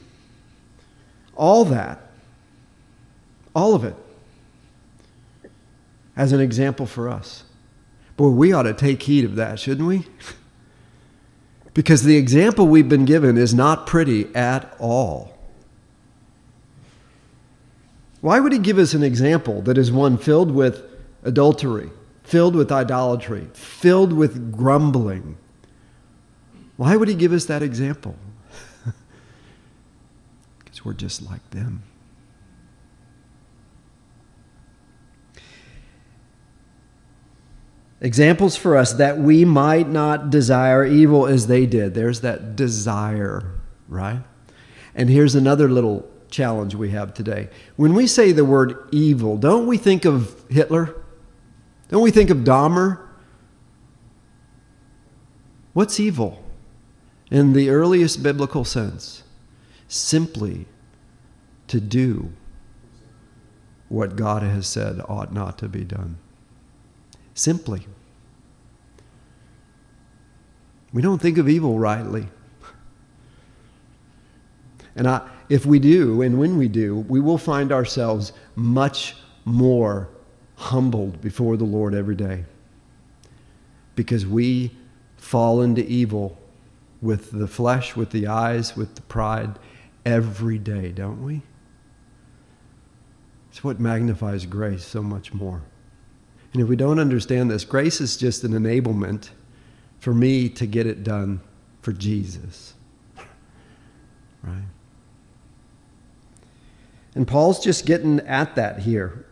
all 1.36 1.66
that, 1.66 2.00
all 3.54 3.74
of 3.74 3.84
it, 3.84 3.96
as 6.16 6.32
an 6.32 6.40
example 6.40 6.86
for 6.86 7.10
us. 7.10 7.44
Boy, 8.16 8.28
we 8.28 8.52
ought 8.52 8.62
to 8.62 8.74
take 8.74 9.02
heed 9.02 9.26
of 9.26 9.36
that, 9.36 9.58
shouldn't 9.58 9.86
we? 9.86 10.06
Because 11.74 12.02
the 12.02 12.16
example 12.16 12.66
we've 12.66 12.88
been 12.88 13.04
given 13.04 13.36
is 13.36 13.54
not 13.54 13.86
pretty 13.86 14.34
at 14.34 14.74
all. 14.78 15.36
Why 18.20 18.40
would 18.40 18.52
he 18.52 18.58
give 18.58 18.78
us 18.78 18.92
an 18.92 19.02
example 19.02 19.62
that 19.62 19.78
is 19.78 19.90
one 19.90 20.18
filled 20.18 20.50
with 20.50 20.82
adultery, 21.22 21.90
filled 22.22 22.54
with 22.54 22.70
idolatry, 22.70 23.48
filled 23.54 24.12
with 24.12 24.52
grumbling? 24.52 25.36
Why 26.76 26.96
would 26.96 27.08
he 27.08 27.14
give 27.14 27.32
us 27.32 27.46
that 27.46 27.62
example? 27.62 28.16
because 30.58 30.84
we're 30.84 30.92
just 30.92 31.22
like 31.22 31.48
them. 31.50 31.82
Examples 38.00 38.56
for 38.56 38.76
us 38.76 38.94
that 38.94 39.18
we 39.18 39.44
might 39.44 39.88
not 39.88 40.30
desire 40.30 40.84
evil 40.84 41.26
as 41.26 41.46
they 41.46 41.66
did. 41.66 41.94
There's 41.94 42.22
that 42.22 42.56
desire, 42.56 43.60
right? 43.88 44.22
And 44.94 45.10
here's 45.10 45.34
another 45.34 45.68
little 45.68 46.08
challenge 46.30 46.74
we 46.74 46.90
have 46.90 47.12
today. 47.12 47.50
When 47.76 47.94
we 47.94 48.06
say 48.06 48.32
the 48.32 48.44
word 48.44 48.88
evil, 48.90 49.36
don't 49.36 49.66
we 49.66 49.76
think 49.76 50.04
of 50.04 50.34
Hitler? 50.48 50.94
Don't 51.88 52.02
we 52.02 52.10
think 52.10 52.30
of 52.30 52.38
Dahmer? 52.38 53.06
What's 55.72 56.00
evil? 56.00 56.44
In 57.30 57.52
the 57.52 57.70
earliest 57.70 58.22
biblical 58.22 58.64
sense, 58.64 59.22
simply 59.88 60.66
to 61.68 61.80
do 61.80 62.32
what 63.88 64.16
God 64.16 64.42
has 64.42 64.66
said 64.66 65.00
ought 65.08 65.32
not 65.32 65.58
to 65.58 65.68
be 65.68 65.84
done. 65.84 66.18
Simply. 67.40 67.86
We 70.92 71.00
don't 71.00 71.22
think 71.22 71.38
of 71.38 71.48
evil 71.48 71.78
rightly. 71.78 72.26
And 74.94 75.08
I, 75.08 75.26
if 75.48 75.64
we 75.64 75.78
do, 75.78 76.20
and 76.20 76.38
when 76.38 76.58
we 76.58 76.68
do, 76.68 76.96
we 77.08 77.18
will 77.18 77.38
find 77.38 77.72
ourselves 77.72 78.34
much 78.56 79.16
more 79.46 80.10
humbled 80.56 81.22
before 81.22 81.56
the 81.56 81.64
Lord 81.64 81.94
every 81.94 82.14
day. 82.14 82.44
Because 83.94 84.26
we 84.26 84.72
fall 85.16 85.62
into 85.62 85.82
evil 85.86 86.38
with 87.00 87.30
the 87.30 87.48
flesh, 87.48 87.96
with 87.96 88.10
the 88.10 88.26
eyes, 88.26 88.76
with 88.76 88.96
the 88.96 89.02
pride 89.02 89.58
every 90.04 90.58
day, 90.58 90.92
don't 90.92 91.24
we? 91.24 91.40
It's 93.48 93.64
what 93.64 93.80
magnifies 93.80 94.44
grace 94.44 94.84
so 94.84 95.02
much 95.02 95.32
more. 95.32 95.62
And 96.52 96.62
if 96.62 96.68
we 96.68 96.76
don't 96.76 96.98
understand 96.98 97.50
this, 97.50 97.64
grace 97.64 98.00
is 98.00 98.16
just 98.16 98.42
an 98.44 98.52
enablement 98.52 99.30
for 100.00 100.12
me 100.12 100.48
to 100.48 100.66
get 100.66 100.86
it 100.86 101.04
done 101.04 101.40
for 101.82 101.92
Jesus. 101.92 102.74
Right? 104.42 104.64
And 107.14 107.26
Paul's 107.26 107.62
just 107.62 107.86
getting 107.86 108.20
at 108.20 108.54
that 108.56 108.80
here 108.80 109.24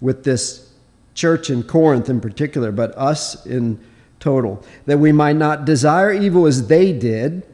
with 0.00 0.24
this 0.24 0.70
church 1.14 1.50
in 1.50 1.62
Corinth 1.62 2.08
in 2.08 2.20
particular, 2.20 2.72
but 2.72 2.96
us 2.96 3.44
in 3.46 3.78
total. 4.20 4.64
That 4.86 4.98
we 4.98 5.12
might 5.12 5.36
not 5.36 5.64
desire 5.64 6.12
evil 6.12 6.46
as 6.46 6.66
they 6.68 6.92
did. 6.92 7.46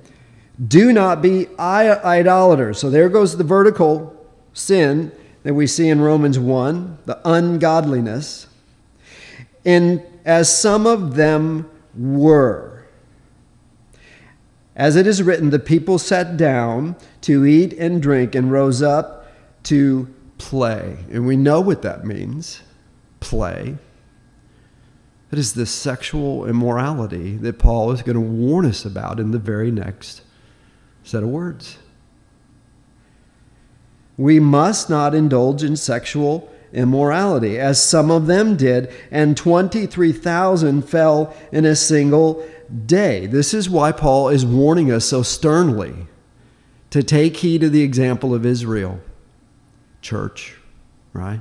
Do 0.66 0.92
not 0.92 1.22
be 1.22 1.48
idolaters. 1.58 2.78
So 2.78 2.90
there 2.90 3.08
goes 3.08 3.36
the 3.36 3.44
vertical 3.44 4.14
sin 4.52 5.12
that 5.42 5.54
we 5.54 5.66
see 5.66 5.88
in 5.88 6.00
Romans 6.00 6.38
1, 6.38 6.98
the 7.06 7.20
ungodliness. 7.28 8.46
And 9.64 10.02
as 10.24 10.56
some 10.56 10.86
of 10.86 11.14
them 11.14 11.70
were. 11.96 12.86
As 14.76 14.96
it 14.96 15.06
is 15.06 15.22
written, 15.22 15.50
the 15.50 15.58
people 15.58 15.98
sat 15.98 16.36
down 16.36 16.96
to 17.22 17.46
eat 17.46 17.72
and 17.74 18.02
drink 18.02 18.34
and 18.34 18.50
rose 18.50 18.82
up 18.82 19.32
to 19.64 20.12
play. 20.38 20.98
And 21.10 21.26
we 21.26 21.36
know 21.36 21.60
what 21.60 21.82
that 21.82 22.04
means 22.04 22.60
play. 23.20 23.76
It 25.30 25.38
is 25.38 25.54
this 25.54 25.70
sexual 25.70 26.46
immorality 26.46 27.36
that 27.38 27.58
Paul 27.58 27.90
is 27.92 28.02
going 28.02 28.14
to 28.14 28.20
warn 28.20 28.66
us 28.66 28.84
about 28.84 29.18
in 29.18 29.30
the 29.30 29.38
very 29.38 29.70
next 29.70 30.22
set 31.02 31.22
of 31.22 31.28
words. 31.28 31.78
We 34.16 34.38
must 34.38 34.88
not 34.88 35.14
indulge 35.14 35.64
in 35.64 35.76
sexual 35.76 36.52
immorality, 36.74 37.58
as 37.58 37.82
some 37.82 38.10
of 38.10 38.26
them 38.26 38.56
did, 38.56 38.92
and 39.10 39.36
23,000 39.36 40.82
fell 40.82 41.34
in 41.52 41.64
a 41.64 41.76
single 41.76 42.46
day. 42.86 43.26
This 43.26 43.54
is 43.54 43.70
why 43.70 43.92
Paul 43.92 44.28
is 44.28 44.44
warning 44.44 44.90
us 44.90 45.04
so 45.04 45.22
sternly 45.22 46.06
to 46.90 47.02
take 47.02 47.38
heed 47.38 47.62
of 47.62 47.72
the 47.72 47.82
example 47.82 48.34
of 48.34 48.44
Israel, 48.44 49.00
church, 50.02 50.56
right? 51.12 51.40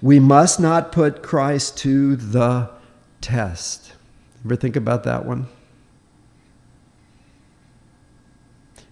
We 0.00 0.20
must 0.20 0.60
not 0.60 0.92
put 0.92 1.22
Christ 1.22 1.76
to 1.78 2.14
the 2.14 2.70
test. 3.20 3.92
Ever 4.44 4.54
think 4.56 4.76
about 4.76 5.04
that 5.04 5.24
one? 5.24 5.48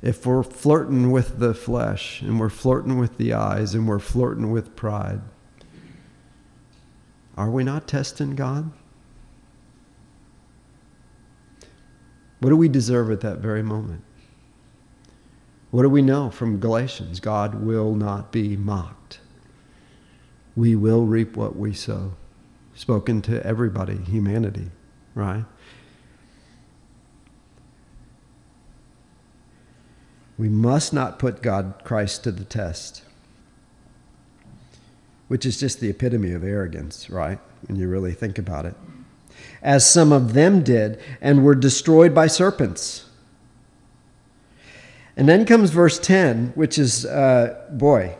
If 0.07 0.25
we're 0.25 0.45
flirting 0.45 1.11
with 1.11 1.41
the 1.41 1.53
flesh 1.53 2.23
and 2.23 2.39
we're 2.39 2.49
flirting 2.49 2.97
with 2.97 3.19
the 3.19 3.33
eyes 3.33 3.75
and 3.75 3.89
we're 3.89 3.99
flirting 3.99 4.53
with 4.53 4.77
pride, 4.77 5.21
are 7.37 7.51
we 7.51 7.65
not 7.65 7.89
testing 7.89 8.37
God? 8.37 8.71
What 12.39 12.51
do 12.51 12.57
we 12.57 12.69
deserve 12.69 13.11
at 13.11 13.21
that 13.23 13.39
very 13.39 13.65
moment? 13.65 14.05
What 15.73 15.83
do 15.83 15.89
we 15.89 16.03
know 16.03 16.31
from 16.31 16.61
Galatians? 16.61 17.19
God 17.19 17.57
will 17.57 17.97
not 17.97 18.31
be 18.31 18.57
mocked. 18.57 19.19
We 20.55 20.77
will 20.77 21.05
reap 21.05 21.37
what 21.37 21.57
we 21.57 21.75
sow. 21.75 22.13
Spoken 22.77 23.23
to 23.23 23.45
everybody, 23.45 23.97
humanity, 23.97 24.71
right? 25.17 25.47
We 30.39 30.49
must 30.49 30.93
not 30.93 31.19
put 31.19 31.43
God, 31.43 31.75
Christ, 31.85 32.25
to 32.25 32.33
the 32.33 32.45
test, 32.45 33.03
which 35.29 35.47
is 35.47 35.59
just 35.59 35.81
the 35.81 35.89
epitome 35.89 36.33
of 36.33 36.45
arrogance, 36.45 37.09
right? 37.09 37.39
When 37.67 37.79
you 37.79 37.89
really 37.89 38.13
think 38.13 38.39
about 38.39 38.67
it. 38.67 38.75
As 39.63 39.89
some 39.89 40.13
of 40.13 40.35
them 40.35 40.63
did, 40.63 41.01
and 41.21 41.45
were 41.45 41.55
destroyed 41.55 42.15
by 42.15 42.27
serpents. 42.27 43.07
And 45.17 45.29
then 45.29 45.47
comes 45.47 45.71
verse 45.71 45.99
10, 45.99 46.53
which 46.55 46.79
is, 46.79 47.07
uh, 47.07 47.65
boy, 47.71 48.17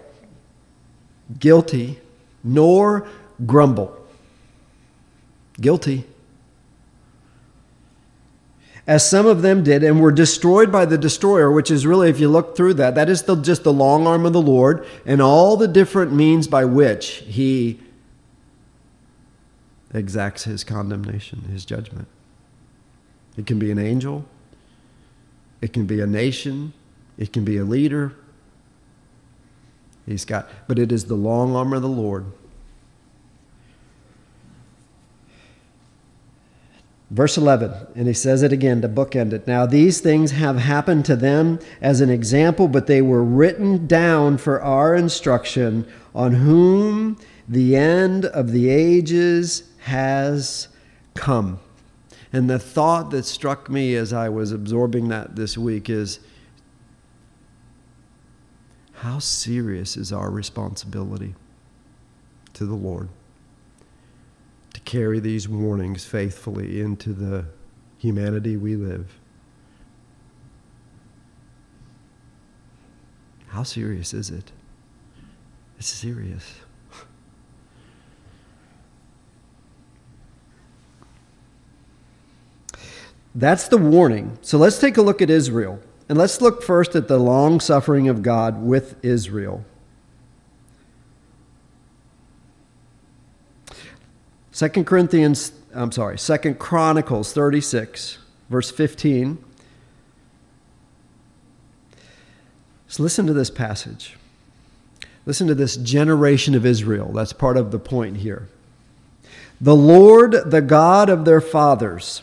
guilty, 1.39 2.01
nor 2.43 3.07
grumble. 3.45 3.95
Guilty 5.61 6.07
as 8.87 9.09
some 9.09 9.27
of 9.27 9.43
them 9.43 9.65
did, 9.65 9.83
and 9.83 10.01
were 10.01 10.13
destroyed 10.13 10.71
by 10.71 10.85
the 10.85 10.97
destroyer, 10.97 11.51
which 11.51 11.71
is 11.71 11.87
really, 11.87 12.09
if 12.09 12.21
you 12.21 12.29
look 12.29 12.57
through 12.57 12.75
that, 12.75 12.95
that 12.95 13.09
is 13.09 13.23
the, 13.23 13.35
just 13.35 13.65
the 13.65 13.73
long 13.73 14.07
arm 14.07 14.25
of 14.25 14.33
the 14.33 14.41
Lord 14.41 14.87
and 15.05 15.21
all 15.21 15.57
the 15.57 15.67
different 15.67 16.13
means 16.13 16.47
by 16.47 16.65
which 16.65 17.25
he 17.27 17.81
exacts 19.93 20.45
his 20.45 20.63
condemnation, 20.63 21.43
his 21.51 21.65
judgment. 21.65 22.07
It 23.37 23.47
can 23.47 23.59
be 23.59 23.71
an 23.71 23.79
angel, 23.79 24.25
it 25.61 25.73
can 25.73 25.87
be 25.87 26.01
a 26.01 26.07
nation, 26.07 26.73
it 27.19 27.33
can 27.33 27.45
be 27.45 27.57
a 27.57 27.65
leader. 27.65 28.15
He's 30.07 30.25
got, 30.25 30.49
but 30.69 30.79
it 30.79 30.93
is 30.93 31.07
the 31.07 31.17
long 31.17 31.57
arm 31.57 31.73
of 31.73 31.83
the 31.83 31.89
Lord 31.89 32.27
Verse 37.09 37.37
11, 37.37 37.73
and 37.95 38.09
he 38.09 38.13
says 38.13 38.43
it 38.43 38.53
again 38.53 38.83
to 38.83 38.89
bookend 38.89 39.33
it. 39.33 39.47
Now, 39.47 39.65
these 39.65 40.01
things 40.01 40.33
have 40.33 40.57
happened 40.57 41.05
to 41.05 41.15
them 41.15 41.61
as 41.81 42.01
an 42.01 42.11
example, 42.11 42.67
but 42.67 42.89
they 42.89 43.01
were 43.01 43.23
written 43.23 43.87
down 43.87 44.39
for 44.39 44.61
our 44.61 44.93
instruction, 44.93 45.87
on 46.17 46.33
whom 46.33 47.17
the 47.49 47.77
end 47.77 48.25
of 48.25 48.51
the 48.51 48.69
ages 48.71 49.71
has 49.83 50.67
come. 51.15 51.61
And 52.33 52.51
the 52.51 52.59
thought 52.59 53.11
that 53.13 53.25
struck 53.25 53.71
me 53.71 53.95
as 53.95 54.13
I 54.13 54.29
was 54.29 54.51
absorbing 54.51 55.09
that 55.09 55.37
this 55.37 55.57
week 55.57 55.89
is 55.89 56.19
how 58.95 59.21
serious 59.21 59.97
is 59.97 60.13
our 60.13 60.29
responsibility 60.29 61.37
to 62.55 62.67
the 62.67 62.75
Lord? 62.75 63.11
Carry 64.87 65.21
these 65.21 65.47
warnings 65.49 66.07
faithfully 66.07 66.81
into 66.81 67.13
the 67.13 67.45
humanity 67.99 68.57
we 68.57 68.77
live. 68.77 69.19
How 73.49 73.63
serious 73.63 74.15
is 74.15 74.31
it? 74.31 74.53
It's 75.79 75.89
serious. 75.89 76.55
That's 83.35 83.69
the 83.69 83.77
warning. 83.77 84.39
So 84.41 84.57
let's 84.57 84.79
take 84.79 84.97
a 84.97 85.03
look 85.03 85.21
at 85.21 85.29
Israel. 85.29 85.81
And 86.09 86.17
let's 86.17 86.41
look 86.41 86.63
first 86.63 86.95
at 86.95 87.09
the 87.09 87.19
long 87.19 87.61
suffering 87.61 88.09
of 88.09 88.23
God 88.23 88.63
with 88.63 89.05
Israel. 89.05 89.65
2 94.57 94.85
Corinthians, 94.85 95.53
I'm 95.75 95.93
sorry, 95.93 96.17
2 96.17 96.55
Chronicles 96.55 97.35
36. 97.35 98.17
verse 98.49 98.71
15. 98.71 99.37
So 102.89 103.03
listen 103.03 103.27
to 103.27 103.35
this 103.35 103.51
passage. 103.51 104.17
Listen 105.27 105.47
to 105.49 105.55
this 105.55 105.77
generation 105.77 106.55
of 106.55 106.65
Israel. 106.65 107.13
That's 107.13 107.35
part 107.35 107.59
of 107.59 107.71
the 107.71 107.79
point 107.79 108.19
here. 108.19 108.49
The 109.61 109.77
Lord, 109.77 110.51
the 110.51 110.63
God 110.63 111.11
of 111.11 111.27
their 111.27 111.43
fathers, 111.43 112.23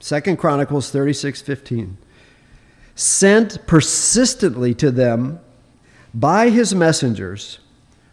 Second 0.00 0.38
Chronicles 0.38 0.90
36 0.90 1.42
15, 1.42 1.98
sent 2.94 3.66
persistently 3.66 4.72
to 4.74 4.90
them 4.90 5.40
by 6.14 6.48
his 6.48 6.74
messengers. 6.74 7.58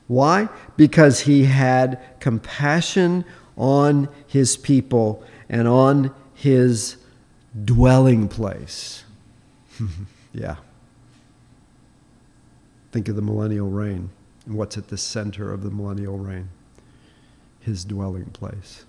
Why? 0.08 0.49
Because 0.76 1.21
he 1.21 1.45
had 1.45 2.02
compassion 2.19 3.23
on 3.58 4.10
his 4.28 4.58
people 4.58 5.24
and 5.50 5.68
on 5.68 6.13
his 6.34 6.98
dwelling 7.63 8.28
place. 8.28 9.04
yeah. 10.34 10.56
Think 12.92 13.08
of 13.08 13.16
the 13.16 13.22
millennial 13.22 13.70
reign 13.70 14.10
and 14.46 14.56
what's 14.56 14.78
at 14.78 14.89
the 14.89 14.98
center 14.98 15.52
of 15.52 15.63
the 15.63 15.72
millennial 15.72 16.18
reign 16.18 16.50
his 17.63 17.86
dwelling 17.86 18.26
place. 18.26 18.86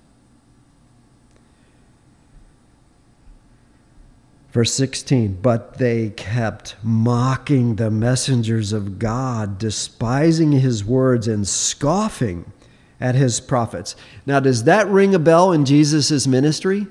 Verse 4.51 4.73
16, 4.75 5.39
but 5.43 5.79
they 5.79 6.11
kept 6.11 6.77
mocking 6.83 7.75
the 7.75 7.91
messengers 7.91 8.73
of 8.73 9.01
God, 9.01 9.59
despising 9.59 10.53
his 10.53 10.85
words 10.85 11.27
and 11.27 11.47
scoffing 11.47 12.53
at 13.01 13.15
his 13.15 13.41
prophets. 13.41 13.97
Now, 14.25 14.41
does 14.41 14.65
that 14.65 14.89
ring 14.89 15.15
a 15.15 15.19
bell 15.19 15.53
in 15.53 15.65
Jesus' 15.65 16.27
ministry? 16.27 16.87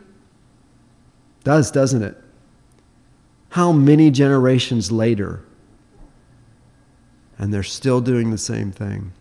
Does, 1.43 1.71
doesn't 1.71 2.03
it? 2.03 2.17
How 3.49 3.71
many 3.71 4.09
generations 4.11 4.91
later? 4.91 5.43
And 7.37 7.53
they're 7.53 7.63
still 7.63 8.01
doing 8.01 8.31
the 8.31 8.37
same 8.37 8.71
thing. 8.71 9.11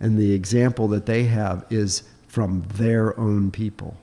And 0.00 0.18
the 0.18 0.32
example 0.32 0.88
that 0.88 1.06
they 1.06 1.24
have 1.24 1.64
is 1.70 2.02
from 2.28 2.64
their 2.74 3.18
own 3.18 3.50
people. 3.50 3.96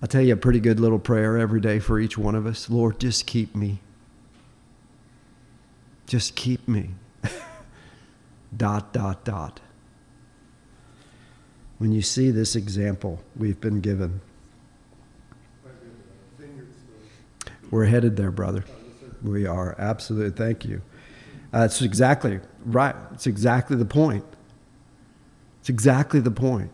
I'll 0.00 0.08
tell 0.08 0.22
you 0.22 0.34
a 0.34 0.36
pretty 0.36 0.60
good 0.60 0.78
little 0.78 1.00
prayer 1.00 1.36
every 1.36 1.60
day 1.60 1.80
for 1.80 1.98
each 1.98 2.16
one 2.16 2.36
of 2.36 2.46
us. 2.46 2.70
Lord, 2.70 3.00
just 3.00 3.26
keep 3.26 3.56
me. 3.56 3.80
Just 6.06 6.36
keep 6.36 6.68
me. 6.68 6.90
Dot, 8.56 8.92
dot, 8.92 9.24
dot. 9.24 9.60
When 11.78 11.92
you 11.92 12.02
see 12.02 12.30
this 12.30 12.56
example 12.56 13.22
we've 13.36 13.60
been 13.60 13.80
given, 13.80 14.20
we're 17.70 17.84
headed 17.84 18.16
there, 18.16 18.30
brother. 18.30 18.64
We 19.22 19.46
are. 19.46 19.74
Absolutely. 19.78 20.30
Thank 20.30 20.64
you. 20.64 20.80
Uh, 21.52 21.60
that's 21.60 21.82
exactly 21.82 22.40
right. 22.64 22.94
It's 23.12 23.26
exactly 23.26 23.76
the 23.76 23.84
point. 23.84 24.24
It's 25.60 25.68
exactly 25.68 26.20
the 26.20 26.30
point 26.30 26.70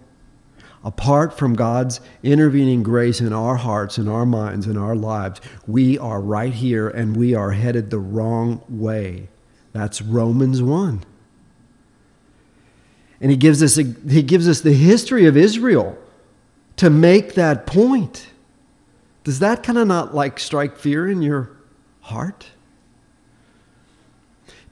apart 0.84 1.36
from 1.36 1.54
God's 1.54 2.00
intervening 2.22 2.82
grace 2.82 3.20
in 3.20 3.32
our 3.32 3.56
hearts, 3.56 3.98
in 3.98 4.06
our 4.06 4.26
minds, 4.26 4.66
in 4.66 4.76
our 4.76 4.94
lives, 4.94 5.40
we 5.66 5.98
are 5.98 6.20
right 6.20 6.52
here 6.52 6.88
and 6.88 7.16
we 7.16 7.34
are 7.34 7.52
headed 7.52 7.90
the 7.90 7.98
wrong 7.98 8.62
way. 8.68 9.28
That's 9.72 10.02
Romans 10.02 10.62
1. 10.62 11.02
And 13.24 13.30
he 13.30 13.38
gives 13.38 13.62
us, 13.62 13.78
a, 13.78 13.84
he 14.06 14.22
gives 14.22 14.46
us 14.46 14.60
the 14.60 14.74
history 14.74 15.24
of 15.24 15.34
Israel 15.34 15.96
to 16.76 16.90
make 16.90 17.36
that 17.36 17.66
point. 17.66 18.28
Does 19.24 19.38
that 19.38 19.62
kind 19.62 19.78
of 19.78 19.88
not 19.88 20.14
like 20.14 20.38
strike 20.38 20.76
fear 20.76 21.08
in 21.08 21.22
your 21.22 21.48
heart? 22.02 22.48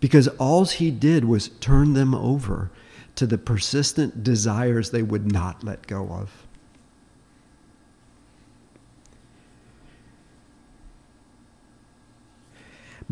Because 0.01 0.29
all 0.29 0.67
he 0.67 0.91
did 0.91 1.25
was 1.25 1.49
turn 1.49 1.95
them 1.95 2.15
over 2.15 2.71
to 3.15 3.27
the 3.27 3.39
persistent 3.39 4.23
desires 4.23 4.91
they 4.91 5.03
would 5.03 5.33
not 5.33 5.65
let 5.65 5.87
go 5.87 6.11
of. 6.11 6.47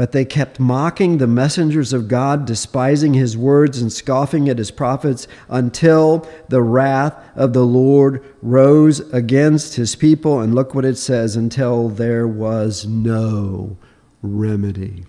But 0.00 0.12
they 0.12 0.24
kept 0.24 0.58
mocking 0.58 1.18
the 1.18 1.26
messengers 1.26 1.92
of 1.92 2.08
God, 2.08 2.46
despising 2.46 3.12
his 3.12 3.36
words 3.36 3.82
and 3.82 3.92
scoffing 3.92 4.48
at 4.48 4.56
his 4.56 4.70
prophets, 4.70 5.28
until 5.46 6.26
the 6.48 6.62
wrath 6.62 7.14
of 7.36 7.52
the 7.52 7.66
Lord 7.66 8.24
rose 8.40 9.00
against 9.12 9.74
his 9.74 9.94
people. 9.96 10.40
And 10.40 10.54
look 10.54 10.74
what 10.74 10.86
it 10.86 10.96
says 10.96 11.36
until 11.36 11.90
there 11.90 12.26
was 12.26 12.86
no 12.86 13.76
remedy. 14.22 15.04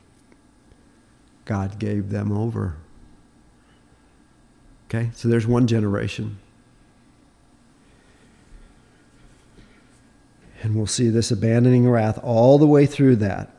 God 1.46 1.80
gave 1.80 2.10
them 2.10 2.30
over. 2.30 2.76
Okay, 4.90 5.12
so 5.14 5.30
there's 5.30 5.48
one 5.48 5.68
generation. 5.68 6.38
And 10.62 10.76
we'll 10.76 10.86
see 10.86 11.08
this 11.08 11.32
abandoning 11.32 11.88
wrath 11.88 12.20
all 12.22 12.58
the 12.58 12.68
way 12.68 12.86
through 12.86 13.16
that. 13.16 13.56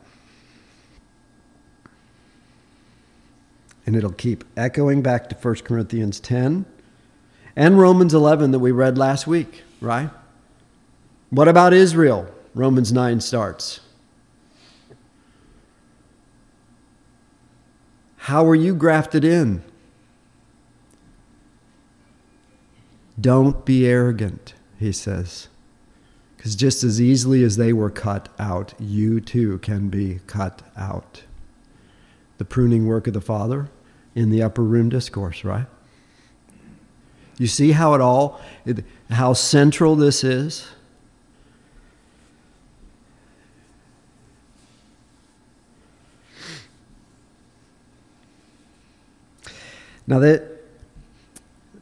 And 3.85 3.95
it'll 3.95 4.11
keep 4.11 4.43
echoing 4.55 5.01
back 5.01 5.29
to 5.29 5.35
1 5.35 5.55
Corinthians 5.55 6.19
10 6.19 6.65
and 7.55 7.79
Romans 7.79 8.13
11 8.13 8.51
that 8.51 8.59
we 8.59 8.71
read 8.71 8.97
last 8.97 9.27
week, 9.27 9.63
right? 9.81 10.09
What 11.29 11.47
about 11.47 11.73
Israel? 11.73 12.27
Romans 12.55 12.91
9 12.91 13.19
starts. 13.19 13.79
How 18.17 18.47
are 18.47 18.55
you 18.55 18.73
grafted 18.73 19.25
in? 19.25 19.63
Don't 23.19 23.65
be 23.65 23.85
arrogant, 23.85 24.53
he 24.79 24.91
says. 24.91 25.49
Because 26.37 26.55
just 26.55 26.83
as 26.83 26.99
easily 27.01 27.43
as 27.43 27.57
they 27.57 27.73
were 27.73 27.89
cut 27.89 28.29
out, 28.39 28.73
you 28.79 29.19
too 29.19 29.57
can 29.59 29.89
be 29.89 30.19
cut 30.25 30.61
out. 30.77 31.23
The 32.37 32.45
pruning 32.45 32.87
work 32.87 33.07
of 33.07 33.13
the 33.13 33.21
Father 33.21 33.69
in 34.15 34.29
the 34.29 34.43
upper 34.43 34.63
room 34.63 34.89
discourse, 34.89 35.43
right? 35.43 35.65
You 37.37 37.47
see 37.47 37.71
how 37.71 37.93
it 37.93 38.01
all, 38.01 38.39
how 39.09 39.33
central 39.33 39.95
this 39.95 40.23
is? 40.23 40.67
Now 50.05 50.19
that 50.19 50.53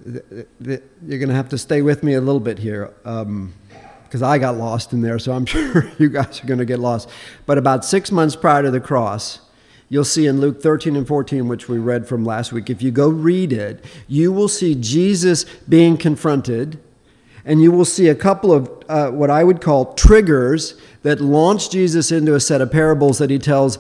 you're 0.06 1.20
going 1.20 1.30
to 1.30 1.36
have 1.36 1.50
to 1.50 1.58
stay 1.58 1.82
with 1.82 2.04
me 2.04 2.14
a 2.14 2.22
little 2.22 2.40
bit 2.40 2.60
here 2.60 2.94
because 3.04 4.22
um, 4.22 4.24
I 4.24 4.38
got 4.38 4.56
lost 4.58 4.94
in 4.94 5.02
there, 5.02 5.20
so 5.20 5.34
I'm 5.34 5.46
sure 5.48 5.92
you 5.98 6.10
guys 6.10 6.44
are 6.44 6.48
going 6.48 6.60
to 6.60 6.66
get 6.66 6.80
lost. 6.80 7.10
But 7.46 7.58
about 7.58 7.84
six 7.84 8.12
months 8.12 8.36
prior 8.36 8.64
to 8.64 8.72
the 8.72 8.80
cross, 8.80 9.40
you'll 9.92 10.06
see 10.06 10.26
in 10.26 10.40
Luke 10.40 10.62
13 10.62 10.96
and 10.96 11.06
14, 11.06 11.50
which 11.50 11.68
we 11.68 11.78
read 11.78 12.08
from 12.08 12.24
last 12.24 12.54
week, 12.54 12.70
if 12.70 12.82
you 12.82 12.92
go 12.92 13.10
read 13.10 13.52
it, 13.52 13.84
you 14.08 14.32
will 14.32 14.48
see 14.48 14.74
Jesus 14.74 15.44
being 15.68 15.98
confronted, 15.98 16.80
and 17.44 17.62
you 17.62 17.74
will 17.74 17.84
see 17.84 18.08
a 18.08 18.16
couple 18.16 18.54
of 18.54 18.72
uh, 18.88 19.12
what 19.12 19.30
I 19.30 19.44
would 19.44 19.60
call 19.60 19.94
triggers 19.96 20.80
that 21.04 21.20
launch 21.20 21.70
Jesus 21.70 22.10
into 22.10 22.36
a 22.36 22.40
set 22.40 22.62
of 22.62 22.72
parables 22.72 23.18
that 23.18 23.30
he 23.30 23.38
tells 23.38 23.80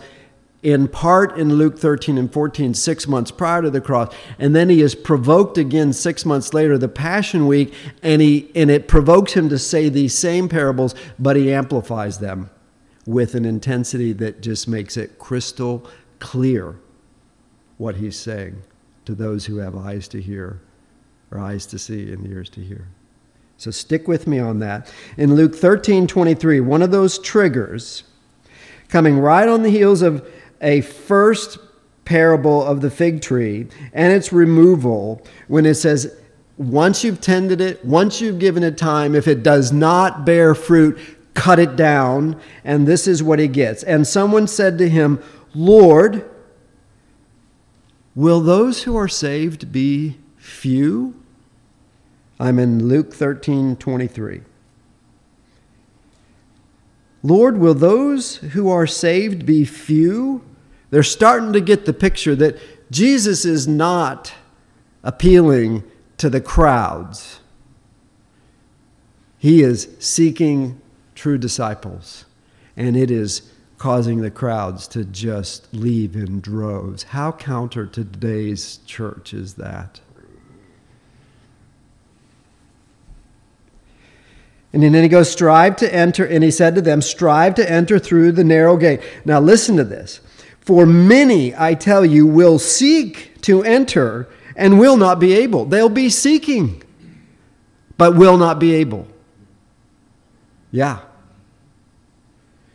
in 0.62 0.89
part 0.89 1.38
in 1.38 1.56
Luke 1.56 1.80
13 1.80 2.17
and 2.17 2.32
14, 2.32 2.74
six 2.74 3.08
months 3.08 3.32
prior 3.32 3.62
to 3.62 3.69
the 3.69 3.80
cross. 3.80 4.13
And 4.38 4.54
then 4.54 4.67
he 4.67 4.82
is 4.82 4.93
provoked 4.95 5.58
again 5.58 5.93
six 5.93 6.26
months 6.26 6.54
later, 6.54 6.78
the 6.78 6.89
Passion 6.89 7.47
Week, 7.47 7.74
and, 8.04 8.21
he, 8.21 8.52
and 8.54 8.69
it 8.69 8.89
provokes 8.89 9.32
him 9.32 9.47
to 9.47 9.58
say 9.58 9.88
these 9.88 10.13
same 10.13 10.50
parables, 10.50 10.93
but 11.17 11.38
he 11.38 11.54
amplifies 11.54 12.19
them 12.19 12.50
with 13.06 13.34
an 13.36 13.45
intensity 13.45 14.13
that 14.13 14.41
just 14.41 14.67
makes 14.67 14.97
it 14.97 15.17
crystal 15.17 15.88
clear 16.21 16.77
what 17.77 17.95
he's 17.95 18.15
saying 18.15 18.62
to 19.03 19.13
those 19.13 19.47
who 19.47 19.57
have 19.57 19.75
eyes 19.75 20.07
to 20.07 20.21
hear, 20.21 20.62
or 21.31 21.39
eyes 21.39 21.65
to 21.65 21.77
see 21.77 22.13
and 22.13 22.25
ears 22.27 22.49
to 22.51 22.62
hear. 22.62 22.88
So 23.57 23.71
stick 23.71 24.07
with 24.07 24.25
me 24.27 24.39
on 24.39 24.60
that. 24.60 24.91
In 25.17 25.36
Luke 25.36 25.55
13 25.55 26.07
23, 26.07 26.62
one 26.62 26.81
of 26.81 26.91
those 26.91 27.19
triggers 27.19 28.03
coming 28.88 29.19
right 29.19 29.47
on 29.47 29.63
the 29.63 29.69
heels 29.69 30.01
of 30.01 30.25
a 30.62 30.81
first 30.81 31.57
parable 32.05 32.63
of 32.63 32.81
the 32.81 32.89
fig 32.89 33.21
tree 33.21 33.67
and 33.93 34.13
its 34.13 34.34
removal 34.34 35.25
when 35.47 35.65
it 35.65 35.75
says, 35.75 36.15
once 36.57 37.03
you've 37.03 37.21
tended 37.21 37.62
it, 37.62 37.84
once 37.84 38.21
you've 38.21 38.39
given 38.39 38.63
it 38.63 38.77
time, 38.77 39.15
if 39.15 39.27
it 39.27 39.41
does 39.43 39.71
not 39.71 40.25
bear 40.25 40.53
fruit, 40.53 40.99
cut 41.34 41.57
it 41.57 41.75
down. 41.75 42.39
And 42.63 42.88
this 42.88 43.07
is 43.07 43.23
what 43.23 43.39
he 43.39 43.47
gets. 43.47 43.84
And 43.84 44.05
someone 44.05 44.47
said 44.47 44.77
to 44.77 44.89
him, 44.89 45.23
Lord, 45.54 46.30
will 48.16 48.42
those 48.42 48.84
who 48.84 48.96
are 48.96 49.08
saved 49.08 49.72
be 49.72 50.18
few? 50.38 51.16
I'm 52.40 52.58
in 52.58 52.88
Luke 52.88 53.14
13 53.14 53.76
23. 53.76 54.42
Lord, 57.24 57.58
will 57.58 57.76
those 57.76 58.38
who 58.38 58.70
are 58.70 58.88
saved 58.88 59.46
be 59.46 59.64
few? 59.64 60.44
They're 60.90 61.04
starting 61.04 61.54
to 61.54 61.62
get 61.62 61.86
the 61.86 61.94
picture 61.94 62.36
that 62.36 62.58
Jesus 62.90 63.46
is 63.46 63.68
not 63.68 64.34
appealing 65.04 65.84
to 66.18 66.30
the 66.30 66.42
crowds. 66.42 67.40
He 69.38 69.62
is 69.62 69.88
seeking 70.00 70.82
true 71.16 71.38
disciples, 71.38 72.26
and 72.76 72.98
it 72.98 73.12
is 73.12 73.51
causing 73.82 74.22
the 74.22 74.30
crowds 74.30 74.88
to 74.88 75.04
just 75.04 75.74
leave 75.74 76.15
in 76.15 76.39
droves. 76.39 77.02
How 77.02 77.32
counter 77.32 77.88
to 77.88 78.06
today's 78.06 78.78
church 78.86 79.34
is 79.34 79.56
that? 79.56 80.00
And 84.72 84.84
then 84.84 84.94
he 84.94 85.10
goes, 85.10 85.32
Strive 85.32 85.78
to 85.78 85.91
enter, 85.91 86.24
and 86.24 86.44
he 86.44 86.52
said 86.52 86.76
to 86.76 86.82
them, 86.82 87.02
Strive 87.02 87.56
to 87.56 87.67
enter 87.67 87.98
through 87.98 88.34
the 88.34 88.44
narrow 88.44 88.78
gate. 88.78 89.02
Now 89.26 89.39
listen 89.39 89.78
to 89.78 89.84
this. 89.84 90.20
For 90.60 90.86
many, 90.86 91.56
I 91.56 91.74
tell 91.74 92.06
you, 92.06 92.28
will 92.28 92.60
seek 92.60 93.41
to 93.41 93.63
enter 93.63 94.30
and 94.56 94.80
will 94.80 94.96
not 94.96 95.20
be 95.20 95.34
able. 95.34 95.65
They'll 95.65 95.89
be 95.89 96.12
seeking, 96.12 96.84
but 97.98 98.15
will 98.15 98.38
not 98.38 98.60
be 98.60 98.76
able. 98.76 99.08
Yeah. 100.72 101.00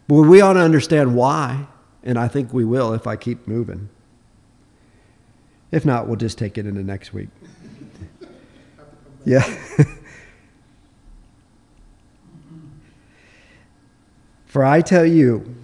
But 0.08 0.22
we 0.22 0.40
ought 0.40 0.54
to 0.54 0.60
understand 0.60 1.14
why, 1.14 1.66
and 2.02 2.18
I 2.18 2.28
think 2.28 2.52
we 2.52 2.64
will 2.64 2.92
if 2.92 3.06
I 3.06 3.16
keep 3.16 3.46
moving. 3.48 3.88
If 5.72 5.84
not, 5.84 6.06
we'll 6.06 6.16
just 6.16 6.38
take 6.38 6.56
it 6.58 6.66
into 6.66 6.82
next 6.82 7.12
week. 7.12 7.28
Yeah. 9.24 9.42
For 14.46 14.64
I 14.64 14.80
tell 14.80 15.04
you, 15.04 15.54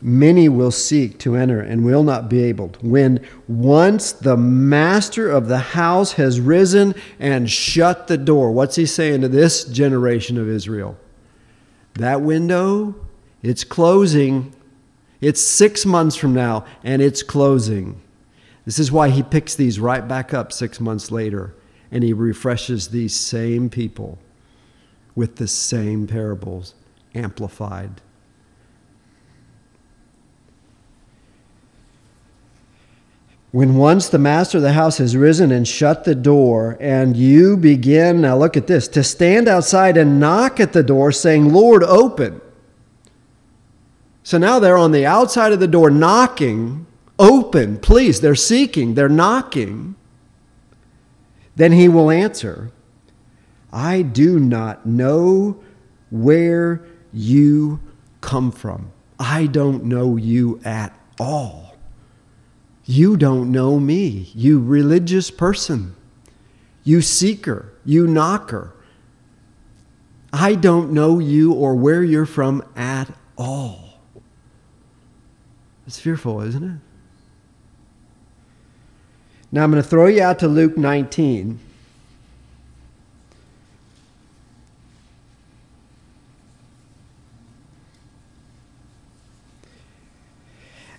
many 0.00 0.48
will 0.48 0.70
seek 0.70 1.18
to 1.20 1.34
enter 1.34 1.60
and 1.60 1.84
will 1.84 2.04
not 2.04 2.28
be 2.28 2.44
able. 2.44 2.68
When 2.82 3.26
once 3.48 4.12
the 4.12 4.36
master 4.36 5.28
of 5.28 5.48
the 5.48 5.58
house 5.58 6.12
has 6.12 6.40
risen 6.40 6.94
and 7.18 7.50
shut 7.50 8.06
the 8.06 8.16
door, 8.16 8.52
what's 8.52 8.76
he 8.76 8.86
saying 8.86 9.22
to 9.22 9.28
this 9.28 9.64
generation 9.64 10.38
of 10.38 10.48
Israel? 10.48 10.96
That 11.94 12.20
window, 12.20 12.94
it's 13.42 13.64
closing. 13.64 14.54
It's 15.20 15.40
six 15.40 15.84
months 15.84 16.16
from 16.16 16.34
now, 16.34 16.64
and 16.82 17.02
it's 17.02 17.22
closing. 17.22 18.00
This 18.64 18.78
is 18.78 18.92
why 18.92 19.10
he 19.10 19.22
picks 19.22 19.54
these 19.54 19.80
right 19.80 20.06
back 20.06 20.32
up 20.32 20.52
six 20.52 20.80
months 20.80 21.10
later, 21.10 21.54
and 21.90 22.02
he 22.02 22.12
refreshes 22.12 22.88
these 22.88 23.14
same 23.14 23.68
people 23.68 24.18
with 25.14 25.36
the 25.36 25.48
same 25.48 26.06
parables 26.06 26.74
amplified. 27.14 28.00
When 33.52 33.74
once 33.74 34.08
the 34.08 34.18
master 34.18 34.58
of 34.58 34.62
the 34.62 34.74
house 34.74 34.98
has 34.98 35.16
risen 35.16 35.50
and 35.50 35.66
shut 35.66 36.04
the 36.04 36.14
door, 36.14 36.76
and 36.80 37.16
you 37.16 37.56
begin, 37.56 38.20
now 38.20 38.36
look 38.36 38.56
at 38.56 38.68
this, 38.68 38.86
to 38.88 39.02
stand 39.02 39.48
outside 39.48 39.96
and 39.96 40.20
knock 40.20 40.60
at 40.60 40.72
the 40.72 40.84
door, 40.84 41.10
saying, 41.10 41.52
Lord, 41.52 41.82
open. 41.82 42.40
So 44.30 44.38
now 44.38 44.60
they're 44.60 44.76
on 44.76 44.92
the 44.92 45.04
outside 45.04 45.50
of 45.50 45.58
the 45.58 45.66
door 45.66 45.90
knocking, 45.90 46.86
open, 47.18 47.78
please. 47.78 48.20
They're 48.20 48.36
seeking, 48.36 48.94
they're 48.94 49.08
knocking. 49.08 49.96
Then 51.56 51.72
he 51.72 51.88
will 51.88 52.12
answer, 52.12 52.70
I 53.72 54.02
do 54.02 54.38
not 54.38 54.86
know 54.86 55.60
where 56.12 56.80
you 57.12 57.80
come 58.20 58.52
from. 58.52 58.92
I 59.18 59.46
don't 59.46 59.82
know 59.82 60.16
you 60.16 60.60
at 60.64 60.96
all. 61.18 61.74
You 62.84 63.16
don't 63.16 63.50
know 63.50 63.80
me, 63.80 64.30
you 64.32 64.60
religious 64.60 65.32
person, 65.32 65.96
you 66.84 67.02
seeker, 67.02 67.72
you 67.84 68.06
knocker. 68.06 68.74
I 70.32 70.54
don't 70.54 70.92
know 70.92 71.18
you 71.18 71.52
or 71.52 71.74
where 71.74 72.04
you're 72.04 72.26
from 72.26 72.62
at 72.76 73.12
all. 73.36 73.89
It's 75.90 75.98
fearful, 75.98 76.40
isn't 76.42 76.62
it? 76.62 76.78
Now 79.50 79.64
I'm 79.64 79.72
going 79.72 79.82
to 79.82 79.88
throw 79.88 80.06
you 80.06 80.22
out 80.22 80.38
to 80.38 80.46
Luke 80.46 80.78
19. 80.78 81.58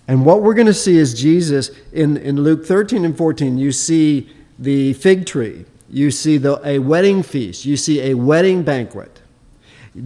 And 0.06 0.26
what 0.26 0.42
we're 0.42 0.52
going 0.52 0.66
to 0.66 0.74
see 0.74 0.98
is 0.98 1.18
Jesus 1.18 1.70
in, 1.94 2.18
in 2.18 2.42
Luke 2.42 2.66
13 2.66 3.06
and 3.06 3.16
14, 3.16 3.56
you 3.56 3.72
see 3.72 4.30
the 4.58 4.92
fig 4.92 5.24
tree, 5.24 5.64
you 5.88 6.10
see 6.10 6.36
the, 6.36 6.60
a 6.68 6.80
wedding 6.80 7.22
feast, 7.22 7.64
you 7.64 7.78
see 7.78 8.10
a 8.10 8.12
wedding 8.12 8.62
banquet. 8.62 9.21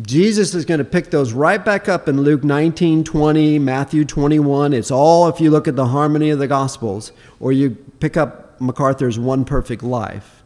Jesus 0.02 0.54
is 0.54 0.64
going 0.64 0.78
to 0.78 0.84
pick 0.84 1.10
those 1.10 1.32
right 1.32 1.64
back 1.64 1.88
up 1.88 2.08
in 2.08 2.22
Luke 2.22 2.42
19, 2.42 3.04
20, 3.04 3.58
Matthew 3.60 4.04
21. 4.04 4.72
It's 4.72 4.90
all 4.90 5.28
if 5.28 5.40
you 5.40 5.50
look 5.50 5.68
at 5.68 5.76
the 5.76 5.86
harmony 5.86 6.30
of 6.30 6.38
the 6.38 6.48
Gospels, 6.48 7.12
or 7.38 7.52
you 7.52 7.70
pick 8.00 8.16
up 8.16 8.60
MacArthur's 8.60 9.18
One 9.18 9.44
Perfect 9.44 9.82
Life. 9.82 10.42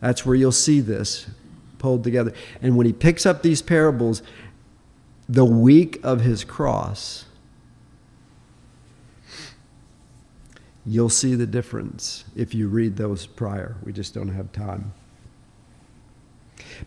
That's 0.00 0.24
where 0.24 0.34
you'll 0.34 0.52
see 0.52 0.80
this 0.80 1.26
pulled 1.78 2.02
together. 2.02 2.32
And 2.62 2.76
when 2.76 2.86
he 2.86 2.92
picks 2.92 3.26
up 3.26 3.42
these 3.42 3.62
parables, 3.62 4.22
the 5.28 5.44
week 5.44 6.00
of 6.02 6.22
his 6.22 6.42
cross, 6.42 7.26
You'll 10.88 11.10
see 11.10 11.34
the 11.34 11.46
difference 11.46 12.24
if 12.34 12.54
you 12.54 12.66
read 12.66 12.96
those 12.96 13.26
prior. 13.26 13.76
We 13.84 13.92
just 13.92 14.14
don't 14.14 14.30
have 14.30 14.52
time. 14.52 14.94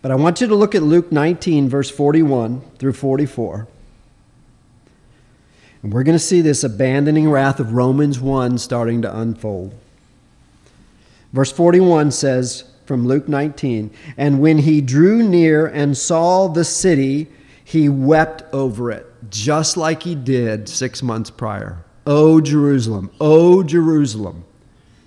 But 0.01 0.11
I 0.11 0.15
want 0.15 0.41
you 0.41 0.47
to 0.47 0.55
look 0.55 0.75
at 0.75 0.83
Luke 0.83 1.11
19, 1.11 1.69
verse 1.69 1.89
41 1.89 2.61
through 2.77 2.93
44. 2.93 3.67
And 5.83 5.93
we're 5.93 6.03
going 6.03 6.17
to 6.17 6.19
see 6.19 6.41
this 6.41 6.63
abandoning 6.63 7.29
wrath 7.29 7.59
of 7.59 7.73
Romans 7.73 8.19
1 8.19 8.57
starting 8.57 9.01
to 9.01 9.17
unfold. 9.17 9.73
Verse 11.33 11.51
41 11.51 12.11
says 12.11 12.65
from 12.85 13.07
Luke 13.07 13.27
19, 13.27 13.89
And 14.17 14.41
when 14.41 14.59
he 14.59 14.81
drew 14.81 15.23
near 15.23 15.65
and 15.65 15.97
saw 15.97 16.47
the 16.47 16.65
city, 16.65 17.27
he 17.63 17.89
wept 17.89 18.43
over 18.53 18.91
it, 18.91 19.07
just 19.29 19.77
like 19.77 20.03
he 20.03 20.13
did 20.13 20.67
six 20.67 21.01
months 21.01 21.29
prior. 21.29 21.83
O 22.05 22.41
Jerusalem, 22.41 23.09
O 23.21 23.63
Jerusalem, 23.63 24.43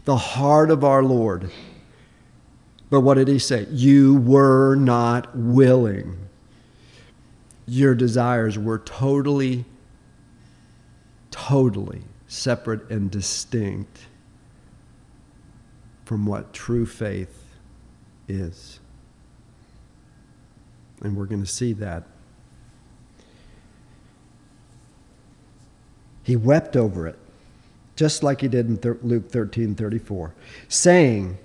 the 0.04 0.16
heart 0.16 0.70
of 0.70 0.82
our 0.82 1.02
Lord. 1.02 1.50
But 2.90 3.00
what 3.00 3.14
did 3.14 3.28
he 3.28 3.38
say? 3.38 3.66
You 3.70 4.16
were 4.16 4.74
not 4.74 5.36
willing. 5.36 6.16
Your 7.66 7.94
desires 7.94 8.58
were 8.58 8.78
totally, 8.78 9.64
totally 11.30 12.02
separate 12.28 12.90
and 12.90 13.10
distinct 13.10 14.00
from 16.04 16.26
what 16.26 16.52
true 16.52 16.86
faith 16.86 17.44
is. 18.28 18.80
And 21.00 21.16
we're 21.16 21.26
going 21.26 21.42
to 21.42 21.50
see 21.50 21.72
that 21.74 22.04
He 26.24 26.36
wept 26.36 26.74
over 26.74 27.06
it, 27.06 27.18
just 27.96 28.22
like 28.22 28.40
he 28.40 28.48
did 28.48 28.66
in 28.66 28.98
Luke 29.02 29.30
13 29.30 29.74
34, 29.74 30.34
saying, 30.68 31.38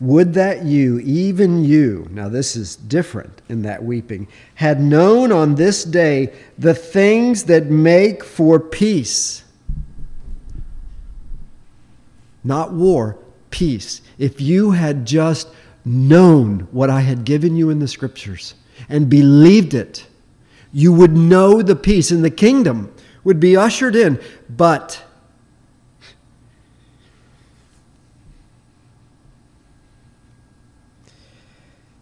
Would 0.00 0.34
that 0.34 0.64
you, 0.64 1.00
even 1.00 1.64
you, 1.64 2.06
now 2.10 2.28
this 2.28 2.54
is 2.54 2.76
different 2.76 3.42
in 3.48 3.62
that 3.62 3.82
weeping, 3.82 4.28
had 4.54 4.80
known 4.80 5.32
on 5.32 5.56
this 5.56 5.82
day 5.82 6.32
the 6.56 6.74
things 6.74 7.44
that 7.44 7.66
make 7.66 8.22
for 8.22 8.60
peace. 8.60 9.42
Not 12.44 12.72
war, 12.72 13.18
peace. 13.50 14.00
If 14.18 14.40
you 14.40 14.70
had 14.70 15.04
just 15.04 15.48
known 15.84 16.68
what 16.70 16.90
I 16.90 17.00
had 17.00 17.24
given 17.24 17.56
you 17.56 17.70
in 17.70 17.80
the 17.80 17.88
scriptures 17.88 18.54
and 18.88 19.10
believed 19.10 19.74
it, 19.74 20.06
you 20.72 20.92
would 20.92 21.16
know 21.16 21.60
the 21.60 21.74
peace 21.74 22.12
and 22.12 22.24
the 22.24 22.30
kingdom 22.30 22.94
would 23.24 23.40
be 23.40 23.56
ushered 23.56 23.96
in. 23.96 24.20
But 24.48 25.02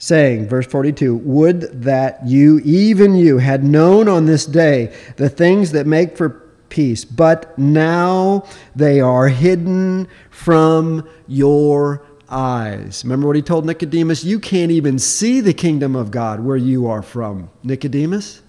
saying, 0.07 0.49
verse 0.49 0.67
42, 0.67 1.17
Would 1.17 1.83
that 1.83 2.25
you, 2.25 2.61
even 2.65 3.17
you, 3.17 3.39
had 3.39 3.65
known 3.65 4.09
on 4.09 4.27
this 4.27 4.47
day 4.47 4.95
the 5.17 5.29
things 5.29 5.73
that 5.73 5.87
make 5.87 6.17
for 6.17 6.29
peace, 6.69 7.05
but 7.05 7.59
now 7.59 8.45
they 8.77 9.01
are 9.01 9.29
hidden 9.29 10.07
from 10.31 11.09
your 11.27 12.03
eyes. 12.29 13.03
Remember 13.05 13.27
what 13.27 13.37
he 13.37 13.43
told 13.43 13.67
Nicodemus? 13.67 14.23
You 14.23 14.39
can't 14.39 14.71
even 14.71 14.99
see 14.99 15.41
the 15.41 15.55
kingdom 15.55 15.97
of 15.97 16.13
God 16.13 16.41
where 16.41 16.57
you 16.57 16.87
are 16.87 17.03
from, 17.03 17.51
Nicodemus. 17.65 18.43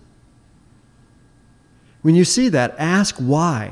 When 2.03 2.13
you 2.13 2.23
see 2.23 2.49
that, 2.49 2.75
ask 2.77 3.15
why 3.17 3.71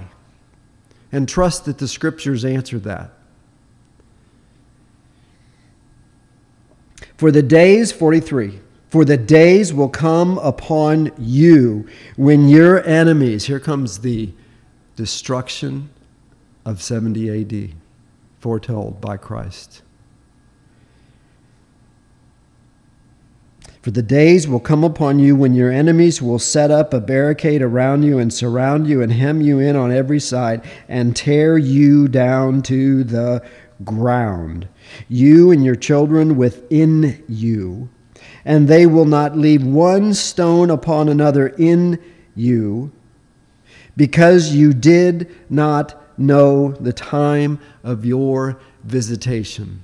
and 1.12 1.30
trust 1.30 1.65
that 1.65 1.78
the 1.78 1.88
scriptures 1.88 2.43
answer 2.43 2.80
that. 2.80 3.14
For 7.17 7.32
the 7.32 7.43
days, 7.43 7.91
43, 7.91 8.60
for 8.89 9.06
the 9.06 9.17
days 9.17 9.73
will 9.73 9.89
come 9.89 10.38
upon 10.38 11.12
you 11.17 11.88
when 12.17 12.47
your 12.49 12.84
enemies, 12.86 13.45
here 13.45 13.60
comes 13.60 13.99
the 13.99 14.32
destruction 14.95 15.89
of 16.65 16.82
70 16.82 17.41
AD, 17.41 17.75
foretold 18.39 18.99
by 18.99 19.17
Christ. 19.17 19.82
For 23.82 23.91
the 23.91 24.01
days 24.01 24.47
will 24.47 24.60
come 24.60 24.84
upon 24.84 25.19
you 25.19 25.36
when 25.36 25.54
your 25.54 25.71
enemies 25.71 26.19
will 26.19 26.39
set 26.39 26.71
up 26.71 26.91
a 26.91 26.99
barricade 26.99 27.62
around 27.62 28.01
you 28.01 28.17
and 28.17 28.34
surround 28.34 28.88
you 28.88 29.04
and 29.04 29.12
hem 29.13 29.41
you 29.41 29.60
in 29.60 29.75
on 29.75 29.91
every 29.91 30.19
side 30.19 30.63
and 30.89 31.15
tear 31.15 31.56
you 31.56 32.08
down 32.08 32.63
to 32.63 33.04
the 33.04 33.45
ground, 33.84 34.67
you 35.08 35.52
and 35.52 35.63
your 35.63 35.76
children 35.76 36.36
within 36.36 37.24
you. 37.28 37.89
And 38.43 38.67
they 38.67 38.86
will 38.86 39.06
not 39.06 39.38
leave 39.38 39.65
one 39.65 40.13
stone 40.13 40.69
upon 40.69 41.10
another 41.10 41.48
in 41.48 42.00
you, 42.36 42.91
because 43.98 44.54
you 44.54 44.74
did 44.74 45.34
not 45.50 46.02
know 46.17 46.71
the 46.74 46.93
time 46.93 47.60
of 47.84 48.06
your 48.06 48.60
visitation. 48.84 49.82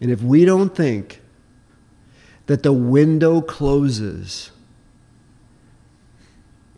And 0.00 0.10
if 0.10 0.22
we 0.22 0.44
don't 0.44 0.74
think 0.74 1.22
that 2.46 2.62
the 2.62 2.72
window 2.72 3.40
closes, 3.40 4.50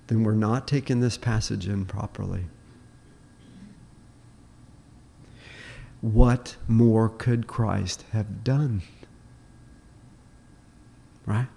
then 0.07 0.23
we're 0.23 0.33
not 0.33 0.69
taking 0.69 1.01
this 1.01 1.19
passage 1.19 1.69
in 1.69 1.85
properly. 1.85 2.45
What 6.07 6.55
more 6.69 7.09
could 7.09 7.49
Christ 7.49 8.05
have 8.13 8.45
done? 8.45 8.83
Right? 11.27 11.49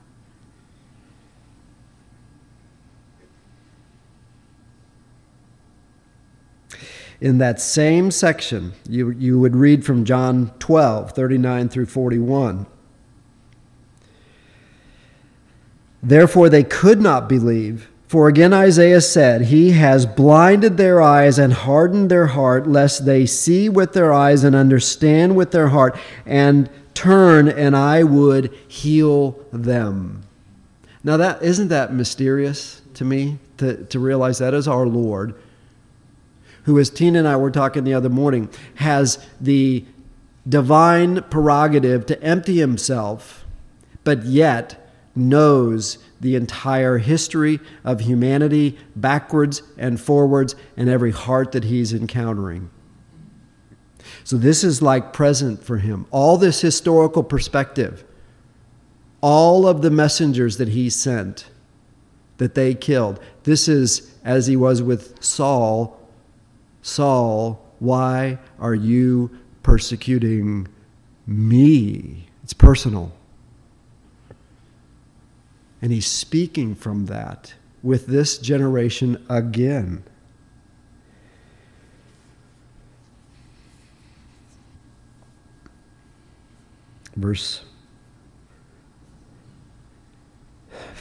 in 7.22 7.38
that 7.38 7.60
same 7.60 8.10
section, 8.10 8.72
you, 8.88 9.10
you 9.12 9.38
would 9.38 9.56
read 9.56 9.86
from 9.86 10.06
John 10.06 10.52
12, 10.60 11.12
39 11.12 11.68
through 11.68 11.86
41. 11.86 12.66
Therefore, 16.02 16.48
they 16.48 16.64
could 16.64 17.02
not 17.02 17.28
believe. 17.28 17.90
For 18.10 18.28
again, 18.28 18.54
Isaiah 18.54 19.02
said, 19.02 19.44
He 19.44 19.70
has 19.74 20.08
blinded 20.08 20.78
their 20.78 21.00
eyes 21.00 21.38
and 21.38 21.54
hardened 21.54 22.10
their 22.10 22.26
heart, 22.26 22.66
lest 22.66 23.06
they 23.06 23.28
see 23.28 23.70
with 23.70 23.94
their 23.94 24.12
eyes 24.12 24.44
and 24.44 24.56
understand 24.56 25.36
with 25.36 25.52
their 25.52 25.68
heart, 25.68 25.96
and 26.26 26.72
turn, 26.96 27.48
and 27.48 27.78
I 27.78 28.02
would 28.02 28.52
heal 28.68 29.40
them. 29.54 30.24
Now, 31.04 31.18
that 31.18 31.44
isn't 31.44 31.68
that 31.68 31.94
mysterious 31.94 32.82
to 32.96 33.06
me 33.06 33.38
to, 33.58 33.86
to 33.86 34.00
realize 34.00 34.40
that 34.40 34.56
is 34.56 34.68
our 34.68 34.88
Lord, 34.88 35.36
who, 36.64 36.80
as 36.80 36.90
Tina 36.90 37.20
and 37.20 37.28
I 37.28 37.36
were 37.36 37.52
talking 37.52 37.84
the 37.84 37.94
other 37.94 38.10
morning, 38.10 38.50
has 38.78 39.24
the 39.40 39.86
divine 40.48 41.22
prerogative 41.30 42.08
to 42.08 42.20
empty 42.24 42.58
himself, 42.58 43.46
but 44.04 44.24
yet 44.26 44.92
knows 45.16 46.00
the 46.20 46.36
entire 46.36 46.98
history 46.98 47.60
of 47.84 48.02
humanity 48.02 48.78
backwards 48.96 49.62
and 49.78 50.00
forwards 50.00 50.56
and 50.76 50.90
every 50.90 51.12
heart 51.12 51.52
that 51.54 51.66
he's 51.66 51.94
encountering. 51.94 52.70
So, 54.24 54.38
this 54.38 54.64
is 54.64 54.82
like 54.82 55.14
present 55.14 55.64
for 55.64 55.78
him. 55.78 56.06
All 56.12 56.38
this 56.38 56.62
historical 56.62 57.24
perspective, 57.24 58.04
all 59.22 59.68
of 59.68 59.82
the 59.82 59.92
messengers 59.92 60.58
that 60.58 60.70
he 60.70 60.90
sent, 60.90 61.50
that 62.38 62.56
they 62.56 62.74
killed. 62.74 63.20
This 63.44 63.68
is 63.68 64.14
as 64.24 64.48
he 64.48 64.56
was 64.56 64.82
with 64.82 65.24
Saul 65.24 66.00
Saul, 66.82 67.64
why 67.80 68.40
are 68.60 68.76
you 68.76 69.32
persecuting 69.64 70.68
me? 71.28 72.28
It's 72.44 72.54
personal. 72.54 73.12
And 75.82 75.92
he's 75.92 76.08
speaking 76.08 76.76
from 76.76 77.06
that 77.06 77.54
with 77.82 78.08
this 78.08 78.38
generation 78.38 79.26
again. 79.30 80.04
Verse 87.16 87.64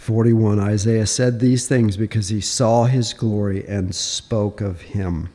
41 0.08 0.58
Isaiah 0.58 1.06
said 1.06 1.38
these 1.38 1.68
things 1.68 1.98
because 1.98 2.30
he 2.30 2.40
saw 2.40 2.84
his 2.84 3.12
glory 3.12 3.66
and 3.68 3.94
spoke 3.94 4.60
of 4.62 4.80
him. 4.80 5.28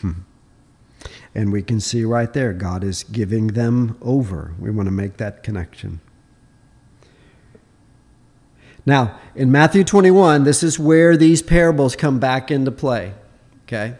Hmm. 0.00 0.12
And 1.32 1.52
we 1.52 1.62
can 1.62 1.78
see 1.78 2.04
right 2.04 2.32
there, 2.32 2.52
God 2.52 2.82
is 2.82 3.04
giving 3.04 3.48
them 3.48 3.96
over. 4.02 4.52
We 4.58 4.70
want 4.70 4.88
to 4.88 4.92
make 4.92 5.18
that 5.18 5.44
connection. 5.44 6.00
Now, 8.88 9.18
in 9.34 9.52
Matthew 9.52 9.84
21, 9.84 10.44
this 10.44 10.62
is 10.62 10.78
where 10.78 11.14
these 11.14 11.42
parables 11.42 11.94
come 11.94 12.18
back 12.18 12.50
into 12.50 12.70
play. 12.70 13.12
Okay? 13.64 13.94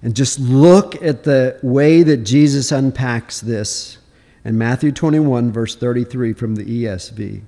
And 0.00 0.14
just 0.14 0.38
look 0.38 1.02
at 1.02 1.24
the 1.24 1.58
way 1.64 2.04
that 2.04 2.18
Jesus 2.18 2.70
unpacks 2.70 3.40
this 3.40 3.98
in 4.44 4.56
Matthew 4.56 4.92
21, 4.92 5.50
verse 5.50 5.74
33 5.74 6.32
from 6.32 6.54
the 6.54 6.64
ESV. 6.64 7.42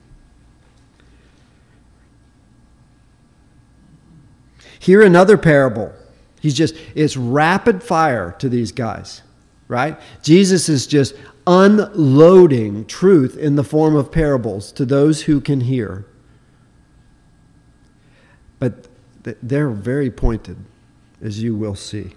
Here, 4.80 5.02
another 5.02 5.38
parable. 5.38 5.92
He's 6.40 6.54
just, 6.54 6.74
it's 6.96 7.16
rapid 7.16 7.80
fire 7.80 8.34
to 8.40 8.48
these 8.48 8.72
guys, 8.72 9.22
right? 9.68 10.00
Jesus 10.20 10.68
is 10.68 10.88
just 10.88 11.14
unloading 11.46 12.84
truth 12.86 13.36
in 13.36 13.56
the 13.56 13.64
form 13.64 13.96
of 13.96 14.12
parables 14.12 14.72
to 14.72 14.84
those 14.84 15.22
who 15.22 15.40
can 15.40 15.62
hear. 15.62 16.04
But 18.58 18.86
they're 19.42 19.70
very 19.70 20.10
pointed, 20.10 20.56
as 21.20 21.42
you 21.42 21.56
will 21.56 21.74
see. 21.74 22.12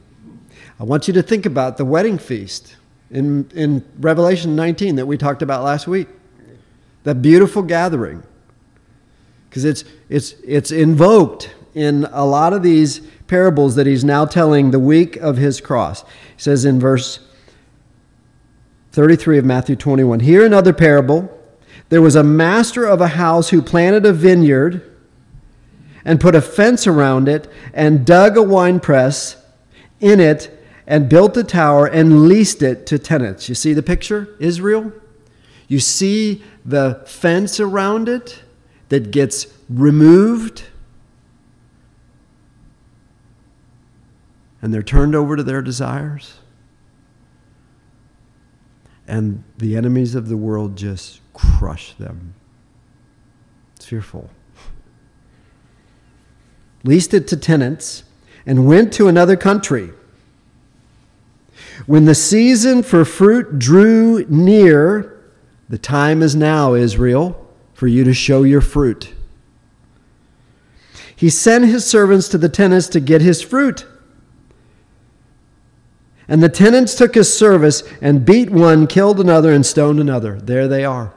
I 0.79 0.83
want 0.83 1.07
you 1.07 1.13
to 1.13 1.23
think 1.23 1.45
about 1.45 1.77
the 1.77 1.85
wedding 1.85 2.17
feast 2.17 2.75
in, 3.09 3.49
in 3.53 3.85
Revelation 3.99 4.55
19 4.55 4.95
that 4.95 5.05
we 5.05 5.17
talked 5.17 5.41
about 5.41 5.63
last 5.63 5.87
week. 5.87 6.07
That 7.03 7.21
beautiful 7.21 7.61
gathering. 7.61 8.23
Because 9.49 9.65
it's, 9.65 9.83
it's, 10.09 10.33
it's 10.43 10.71
invoked 10.71 11.53
in 11.73 12.05
a 12.11 12.25
lot 12.25 12.53
of 12.53 12.63
these 12.63 13.01
parables 13.27 13.75
that 13.75 13.87
he's 13.87 14.03
now 14.03 14.25
telling 14.25 14.71
the 14.71 14.79
week 14.79 15.15
of 15.17 15.37
his 15.37 15.61
cross. 15.61 16.01
He 16.01 16.41
says 16.41 16.65
in 16.65 16.79
verse 16.79 17.19
33 18.95 19.39
of 19.39 19.43
Matthew 19.43 19.75
21. 19.75 20.21
Here 20.21 20.45
another 20.45 20.71
parable. 20.71 21.29
There 21.89 22.01
was 22.01 22.15
a 22.15 22.23
master 22.23 22.85
of 22.85 23.01
a 23.01 23.09
house 23.09 23.49
who 23.49 23.61
planted 23.61 24.05
a 24.05 24.13
vineyard 24.13 24.89
and 26.05 26.21
put 26.21 26.33
a 26.33 26.39
fence 26.39 26.87
around 26.87 27.27
it 27.27 27.51
and 27.73 28.05
dug 28.05 28.37
a 28.37 28.41
winepress 28.41 29.35
in 29.99 30.21
it 30.21 30.49
and 30.87 31.09
built 31.09 31.35
a 31.35 31.43
tower 31.43 31.85
and 31.85 32.29
leased 32.29 32.61
it 32.61 32.87
to 32.87 32.97
tenants. 32.97 33.49
You 33.49 33.55
see 33.55 33.73
the 33.73 33.83
picture, 33.83 34.33
Israel? 34.39 34.93
You 35.67 35.81
see 35.81 36.41
the 36.63 37.03
fence 37.05 37.59
around 37.59 38.07
it 38.07 38.43
that 38.87 39.11
gets 39.11 39.47
removed 39.67 40.63
and 44.61 44.73
they're 44.73 44.81
turned 44.81 45.15
over 45.15 45.35
to 45.35 45.43
their 45.43 45.61
desires 45.61 46.39
and 49.07 49.43
the 49.57 49.75
enemies 49.75 50.15
of 50.15 50.29
the 50.29 50.37
world 50.37 50.75
just 50.75 51.21
crush 51.33 51.93
them. 51.93 52.33
It's 53.75 53.85
fearful. 53.85 54.29
Leased 56.83 57.13
it 57.13 57.27
to 57.29 57.37
tenants 57.37 58.03
and 58.45 58.67
went 58.67 58.93
to 58.93 59.07
another 59.07 59.35
country. 59.35 59.91
When 61.85 62.05
the 62.05 62.15
season 62.15 62.83
for 62.83 63.03
fruit 63.05 63.59
drew 63.59 64.25
near, 64.29 65.19
the 65.67 65.77
time 65.77 66.21
is 66.21 66.35
now, 66.35 66.73
Israel, 66.73 67.47
for 67.73 67.87
you 67.87 68.03
to 68.03 68.13
show 68.13 68.43
your 68.43 68.61
fruit. 68.61 69.13
He 71.15 71.29
sent 71.29 71.65
his 71.65 71.85
servants 71.85 72.27
to 72.29 72.37
the 72.37 72.49
tenants 72.49 72.87
to 72.89 72.99
get 72.99 73.21
his 73.21 73.41
fruit. 73.41 73.85
And 76.27 76.41
the 76.41 76.49
tenants 76.49 76.95
took 76.95 77.15
his 77.15 77.35
service 77.35 77.83
and 78.01 78.25
beat 78.25 78.49
one, 78.49 78.87
killed 78.87 79.19
another, 79.19 79.51
and 79.51 79.65
stoned 79.65 79.99
another. 79.99 80.39
There 80.39 80.67
they 80.67 80.83
are. 80.83 81.13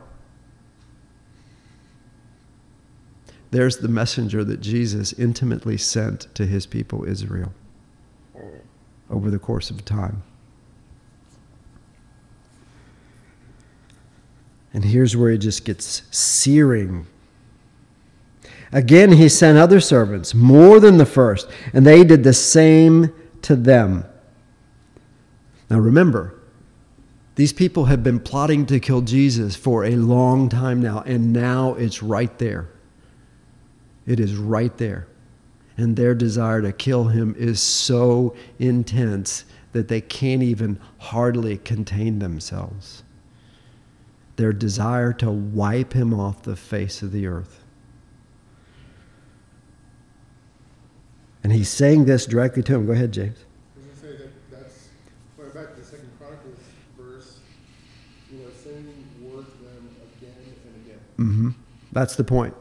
There's 3.50 3.78
the 3.78 3.88
messenger 3.88 4.44
that 4.44 4.61
Jesus 4.61 5.14
intimately 5.14 5.78
sent 5.78 6.32
to 6.34 6.44
his 6.44 6.66
people 6.66 7.04
Israel 7.04 7.52
over 9.09 9.30
the 9.30 9.38
course 9.38 9.70
of 9.70 9.84
time. 9.84 10.22
And 14.74 14.84
here's 14.84 15.16
where 15.16 15.30
it 15.30 15.38
just 15.38 15.64
gets 15.64 16.02
searing. 16.11 17.06
Again, 18.70 19.12
he 19.12 19.30
sent 19.30 19.56
other 19.56 19.80
servants, 19.80 20.34
more 20.34 20.78
than 20.78 20.98
the 20.98 21.06
first, 21.06 21.48
and 21.72 21.86
they 21.86 22.04
did 22.04 22.22
the 22.22 22.34
same 22.34 23.14
to 23.42 23.56
them. 23.56 24.04
Now 25.70 25.78
remember, 25.78 26.34
these 27.34 27.52
people 27.52 27.84
have 27.84 28.02
been 28.02 28.18
plotting 28.18 28.66
to 28.66 28.80
kill 28.80 29.00
Jesus 29.02 29.54
for 29.54 29.84
a 29.84 29.96
long 29.96 30.48
time 30.48 30.82
now, 30.82 31.02
and 31.06 31.32
now 31.32 31.74
it's 31.74 32.02
right 32.02 32.36
there. 32.38 32.68
It 34.06 34.18
is 34.18 34.34
right 34.34 34.76
there. 34.78 35.06
And 35.76 35.94
their 35.94 36.14
desire 36.14 36.60
to 36.62 36.72
kill 36.72 37.04
him 37.04 37.36
is 37.38 37.60
so 37.60 38.34
intense 38.58 39.44
that 39.72 39.86
they 39.86 40.00
can't 40.00 40.42
even 40.42 40.80
hardly 40.98 41.58
contain 41.58 42.18
themselves. 42.18 43.04
Their 44.34 44.52
desire 44.52 45.12
to 45.14 45.30
wipe 45.30 45.92
him 45.92 46.12
off 46.12 46.42
the 46.42 46.56
face 46.56 47.02
of 47.02 47.12
the 47.12 47.26
earth. 47.26 47.62
And 51.44 51.52
he's 51.52 51.68
saying 51.68 52.06
this 52.06 52.26
directly 52.26 52.62
to 52.64 52.74
him. 52.74 52.86
Go 52.86 52.92
ahead, 52.92 53.12
James. 53.12 53.44
That's 61.93 62.16
the 62.16 62.24
point. 62.24 62.55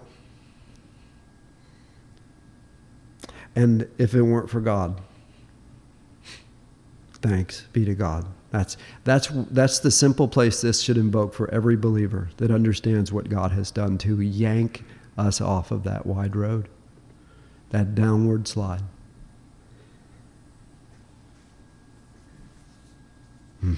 And 3.56 3.88
if 3.98 4.14
it 4.14 4.22
weren't 4.22 4.50
for 4.50 4.62
God, 4.62 5.02
thanks 7.14 7.66
be 7.74 7.86
to 7.86 7.96
God. 7.96 8.26
That's, 8.52 8.78
that's, 9.04 9.30
that's 9.52 9.80
the 9.80 9.92
simple 9.92 10.28
place 10.28 10.62
this 10.62 10.82
should 10.82 10.98
invoke 10.98 11.34
for 11.34 11.50
every 11.54 11.76
believer 11.76 12.30
that 12.38 12.52
understands 12.52 13.12
what 13.12 13.30
God 13.30 13.52
has 13.52 13.72
done 13.72 13.98
to 14.00 14.22
yank 14.22 14.84
us 15.18 15.42
off 15.42 15.72
of 15.72 15.84
that 15.84 16.06
wide 16.06 16.36
road, 16.36 16.70
that 17.72 17.96
downward 17.96 18.48
slide. 18.48 18.84
Hmm. 23.60 23.74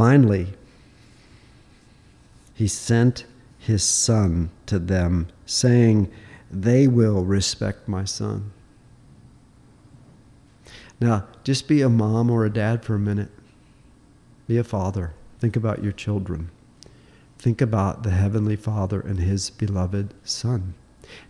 Finally, 0.00 0.46
he 2.54 2.66
sent 2.66 3.26
his 3.58 3.82
son 3.82 4.48
to 4.64 4.78
them, 4.78 5.28
saying, 5.44 6.10
They 6.50 6.88
will 6.88 7.26
respect 7.26 7.86
my 7.86 8.06
son. 8.06 8.50
Now, 11.02 11.26
just 11.44 11.68
be 11.68 11.82
a 11.82 11.90
mom 11.90 12.30
or 12.30 12.46
a 12.46 12.50
dad 12.50 12.82
for 12.82 12.94
a 12.94 12.98
minute. 12.98 13.28
Be 14.48 14.56
a 14.56 14.64
father. 14.64 15.12
Think 15.38 15.54
about 15.54 15.84
your 15.84 15.92
children. 15.92 16.50
Think 17.38 17.60
about 17.60 18.02
the 18.02 18.12
Heavenly 18.12 18.56
Father 18.56 19.02
and 19.02 19.20
His 19.20 19.50
beloved 19.50 20.14
Son. 20.24 20.72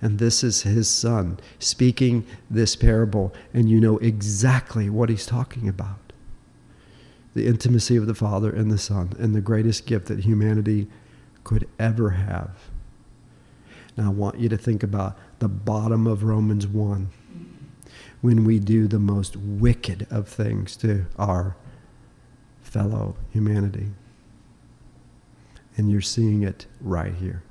And 0.01 0.21
this 0.21 0.45
is 0.45 0.62
His 0.62 0.89
Son 0.89 1.41
speaking 1.59 2.25
this 2.49 2.77
parable, 2.77 3.35
and 3.53 3.68
you 3.68 3.81
know 3.81 3.99
exactly 3.99 4.89
what 4.89 5.09
He's 5.09 5.27
talking 5.27 5.68
about 5.68 6.10
the 7.35 7.47
intimacy 7.47 7.97
of 7.97 8.07
the 8.07 8.14
Father 8.14 8.51
and 8.51 8.70
the 8.70 8.78
Son, 8.78 9.12
and 9.18 9.35
the 9.35 9.41
greatest 9.41 9.87
gift 9.87 10.07
that 10.07 10.20
humanity 10.20 10.89
could 11.45 11.68
ever 11.78 12.11
have. 12.11 12.51
Now, 13.97 14.07
I 14.07 14.09
want 14.11 14.39
you 14.39 14.49
to 14.49 14.57
think 14.57 14.83
about 14.83 15.16
the 15.39 15.49
bottom 15.49 16.07
of 16.07 16.24
Romans 16.24 16.66
1 16.66 17.11
when 18.20 18.45
we 18.45 18.59
do 18.59 18.87
the 18.87 18.99
most 18.99 19.37
wicked 19.37 20.07
of 20.11 20.28
things 20.28 20.76
to 20.76 21.07
our 21.18 21.57
fellow 22.62 23.16
humanity. 23.31 23.89
And 25.76 25.91
you're 25.91 26.01
seeing 26.01 26.43
it 26.43 26.66
right 26.81 27.14
here. 27.14 27.43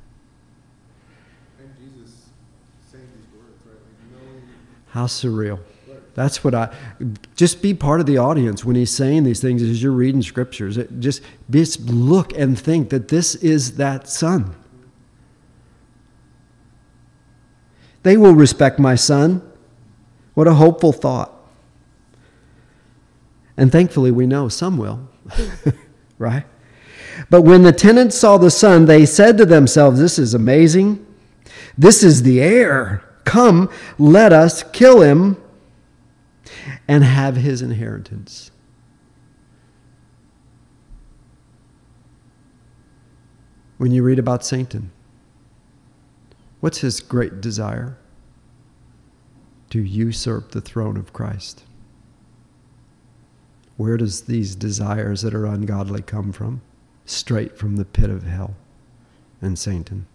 How 4.89 5.05
surreal. 5.05 5.59
That's 6.15 6.43
what 6.43 6.53
I 6.53 6.73
just 7.35 7.61
be 7.61 7.73
part 7.73 7.99
of 7.99 8.05
the 8.05 8.17
audience 8.17 8.65
when 8.65 8.75
he's 8.75 8.91
saying 8.91 9.23
these 9.23 9.41
things 9.41 9.61
as 9.61 9.81
you're 9.81 9.91
reading 9.91 10.21
scriptures. 10.21 10.77
It 10.77 10.99
just 10.99 11.21
just 11.49 11.79
look 11.81 12.37
and 12.37 12.59
think 12.59 12.89
that 12.89 13.07
this 13.07 13.35
is 13.35 13.77
that 13.77 14.09
son. 14.09 14.55
They 18.03 18.17
will 18.17 18.33
respect 18.33 18.79
my 18.79 18.95
son. 18.95 19.41
What 20.33 20.47
a 20.47 20.53
hopeful 20.53 20.93
thought. 20.93 21.33
And 23.57 23.71
thankfully 23.71 24.11
we 24.11 24.25
know 24.25 24.47
some 24.47 24.77
will. 24.77 25.07
right? 26.17 26.45
But 27.29 27.41
when 27.41 27.63
the 27.63 27.73
tenants 27.73 28.17
saw 28.17 28.37
the 28.37 28.51
son, 28.51 28.85
they 28.85 29.05
said 29.05 29.37
to 29.37 29.45
themselves, 29.45 29.99
This 29.99 30.17
is 30.17 30.33
amazing. 30.33 31.05
This 31.77 32.03
is 32.03 32.23
the 32.23 32.41
heir. 32.41 33.03
Come, 33.25 33.69
let 33.97 34.33
us 34.33 34.63
kill 34.63 35.01
him 35.01 35.37
and 36.89 37.03
have 37.03 37.35
his 37.35 37.61
inheritance. 37.61 38.49
When 43.77 43.91
you 43.91 44.01
read 44.01 44.17
about 44.17 44.43
Satan, 44.43 44.89
what's 46.61 46.79
his 46.79 46.99
great 46.99 47.41
desire? 47.41 47.95
To 49.69 49.79
usurp 49.79 50.49
the 50.49 50.61
throne 50.61 50.97
of 50.97 51.13
Christ. 51.13 51.63
Where 53.77 53.95
does 53.95 54.21
these 54.21 54.55
desires 54.55 55.21
that 55.21 55.35
are 55.35 55.45
ungodly 55.45 56.01
come 56.01 56.31
from? 56.31 56.61
Straight 57.05 57.55
from 57.55 57.75
the 57.75 57.85
pit 57.85 58.09
of 58.09 58.23
hell 58.23 58.55
and 59.43 59.59
Satan. 59.59 60.07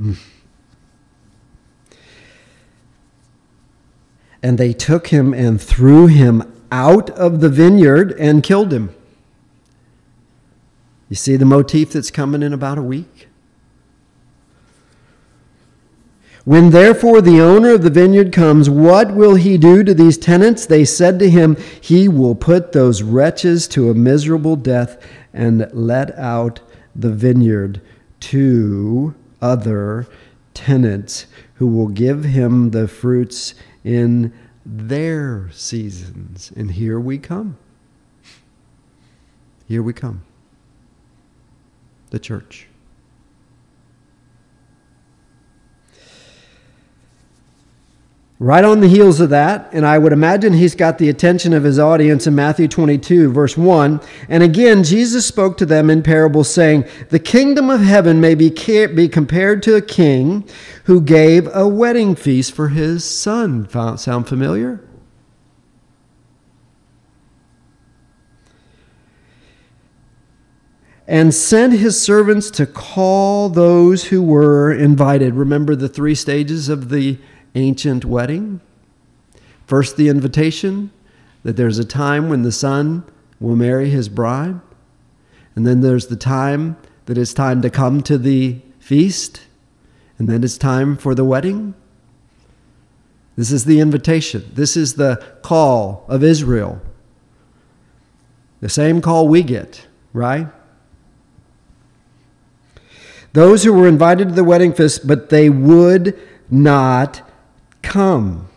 Mm. 0.00 0.18
And 4.44 4.58
they 4.58 4.74
took 4.74 5.06
him 5.06 5.32
and 5.32 5.58
threw 5.58 6.06
him 6.06 6.42
out 6.70 7.08
of 7.08 7.40
the 7.40 7.48
vineyard 7.48 8.12
and 8.18 8.42
killed 8.42 8.74
him. 8.74 8.94
You 11.08 11.16
see 11.16 11.36
the 11.36 11.46
motif 11.46 11.92
that's 11.92 12.10
coming 12.10 12.42
in 12.42 12.52
about 12.52 12.76
a 12.76 12.82
week? 12.82 13.28
When 16.44 16.70
therefore 16.70 17.22
the 17.22 17.40
owner 17.40 17.72
of 17.72 17.84
the 17.84 17.88
vineyard 17.88 18.32
comes, 18.32 18.68
what 18.68 19.14
will 19.14 19.36
he 19.36 19.56
do 19.56 19.82
to 19.82 19.94
these 19.94 20.18
tenants? 20.18 20.66
They 20.66 20.84
said 20.84 21.18
to 21.20 21.30
him, 21.30 21.56
He 21.80 22.06
will 22.06 22.34
put 22.34 22.72
those 22.72 23.02
wretches 23.02 23.66
to 23.68 23.88
a 23.88 23.94
miserable 23.94 24.56
death 24.56 25.02
and 25.32 25.70
let 25.72 26.14
out 26.18 26.60
the 26.94 27.10
vineyard 27.10 27.80
to 28.20 29.14
other 29.40 30.06
tenants 30.52 31.24
who 31.54 31.66
will 31.66 31.88
give 31.88 32.24
him 32.24 32.72
the 32.72 32.88
fruits 32.88 33.54
in 33.84 34.32
their 34.64 35.50
seasons. 35.52 36.50
And 36.56 36.72
here 36.72 36.98
we 36.98 37.18
come. 37.18 37.58
Here 39.68 39.82
we 39.82 39.92
come. 39.92 40.24
The 42.10 42.18
church. 42.18 42.68
Right 48.44 48.62
on 48.62 48.80
the 48.80 48.88
heels 48.88 49.20
of 49.20 49.30
that, 49.30 49.70
and 49.72 49.86
I 49.86 49.96
would 49.96 50.12
imagine 50.12 50.52
he's 50.52 50.74
got 50.74 50.98
the 50.98 51.08
attention 51.08 51.54
of 51.54 51.64
his 51.64 51.78
audience 51.78 52.26
in 52.26 52.34
Matthew 52.34 52.68
22, 52.68 53.32
verse 53.32 53.56
1. 53.56 54.02
And 54.28 54.42
again, 54.42 54.84
Jesus 54.84 55.24
spoke 55.24 55.56
to 55.56 55.64
them 55.64 55.88
in 55.88 56.02
parables, 56.02 56.50
saying, 56.50 56.84
The 57.08 57.18
kingdom 57.18 57.70
of 57.70 57.80
heaven 57.80 58.20
may 58.20 58.34
be, 58.34 58.50
be 58.50 59.08
compared 59.08 59.62
to 59.62 59.76
a 59.76 59.80
king 59.80 60.46
who 60.84 61.00
gave 61.00 61.48
a 61.56 61.66
wedding 61.66 62.14
feast 62.14 62.52
for 62.52 62.68
his 62.68 63.02
son. 63.02 63.66
Sound 63.96 64.28
familiar? 64.28 64.86
And 71.08 71.34
sent 71.34 71.72
his 71.72 71.98
servants 71.98 72.50
to 72.50 72.66
call 72.66 73.48
those 73.48 74.04
who 74.04 74.22
were 74.22 74.70
invited. 74.70 75.32
Remember 75.32 75.74
the 75.74 75.88
three 75.88 76.14
stages 76.14 76.68
of 76.68 76.90
the 76.90 77.18
ancient 77.54 78.04
wedding. 78.04 78.60
First, 79.66 79.96
the 79.96 80.08
invitation 80.08 80.90
that 81.42 81.56
there's 81.56 81.78
a 81.78 81.84
time 81.84 82.28
when 82.28 82.42
the 82.42 82.52
son 82.52 83.04
will 83.40 83.56
marry 83.56 83.90
his 83.90 84.08
bride. 84.08 84.60
And 85.54 85.66
then 85.66 85.80
there's 85.80 86.08
the 86.08 86.16
time 86.16 86.76
that 87.06 87.18
it's 87.18 87.34
time 87.34 87.62
to 87.62 87.70
come 87.70 88.02
to 88.02 88.18
the 88.18 88.60
feast. 88.78 89.42
And 90.18 90.28
then 90.28 90.42
it's 90.42 90.58
time 90.58 90.96
for 90.96 91.14
the 91.14 91.24
wedding. 91.24 91.74
This 93.36 93.50
is 93.50 93.64
the 93.64 93.80
invitation. 93.80 94.50
This 94.54 94.76
is 94.76 94.94
the 94.94 95.22
call 95.42 96.04
of 96.08 96.22
Israel. 96.22 96.80
The 98.60 98.68
same 98.68 99.00
call 99.00 99.28
we 99.28 99.42
get, 99.42 99.86
right? 100.12 100.46
Those 103.32 103.64
who 103.64 103.72
were 103.72 103.88
invited 103.88 104.28
to 104.28 104.34
the 104.34 104.44
wedding 104.44 104.72
feast, 104.72 105.06
but 105.06 105.28
they 105.28 105.50
would 105.50 106.18
not 106.48 107.28
come. 107.84 108.48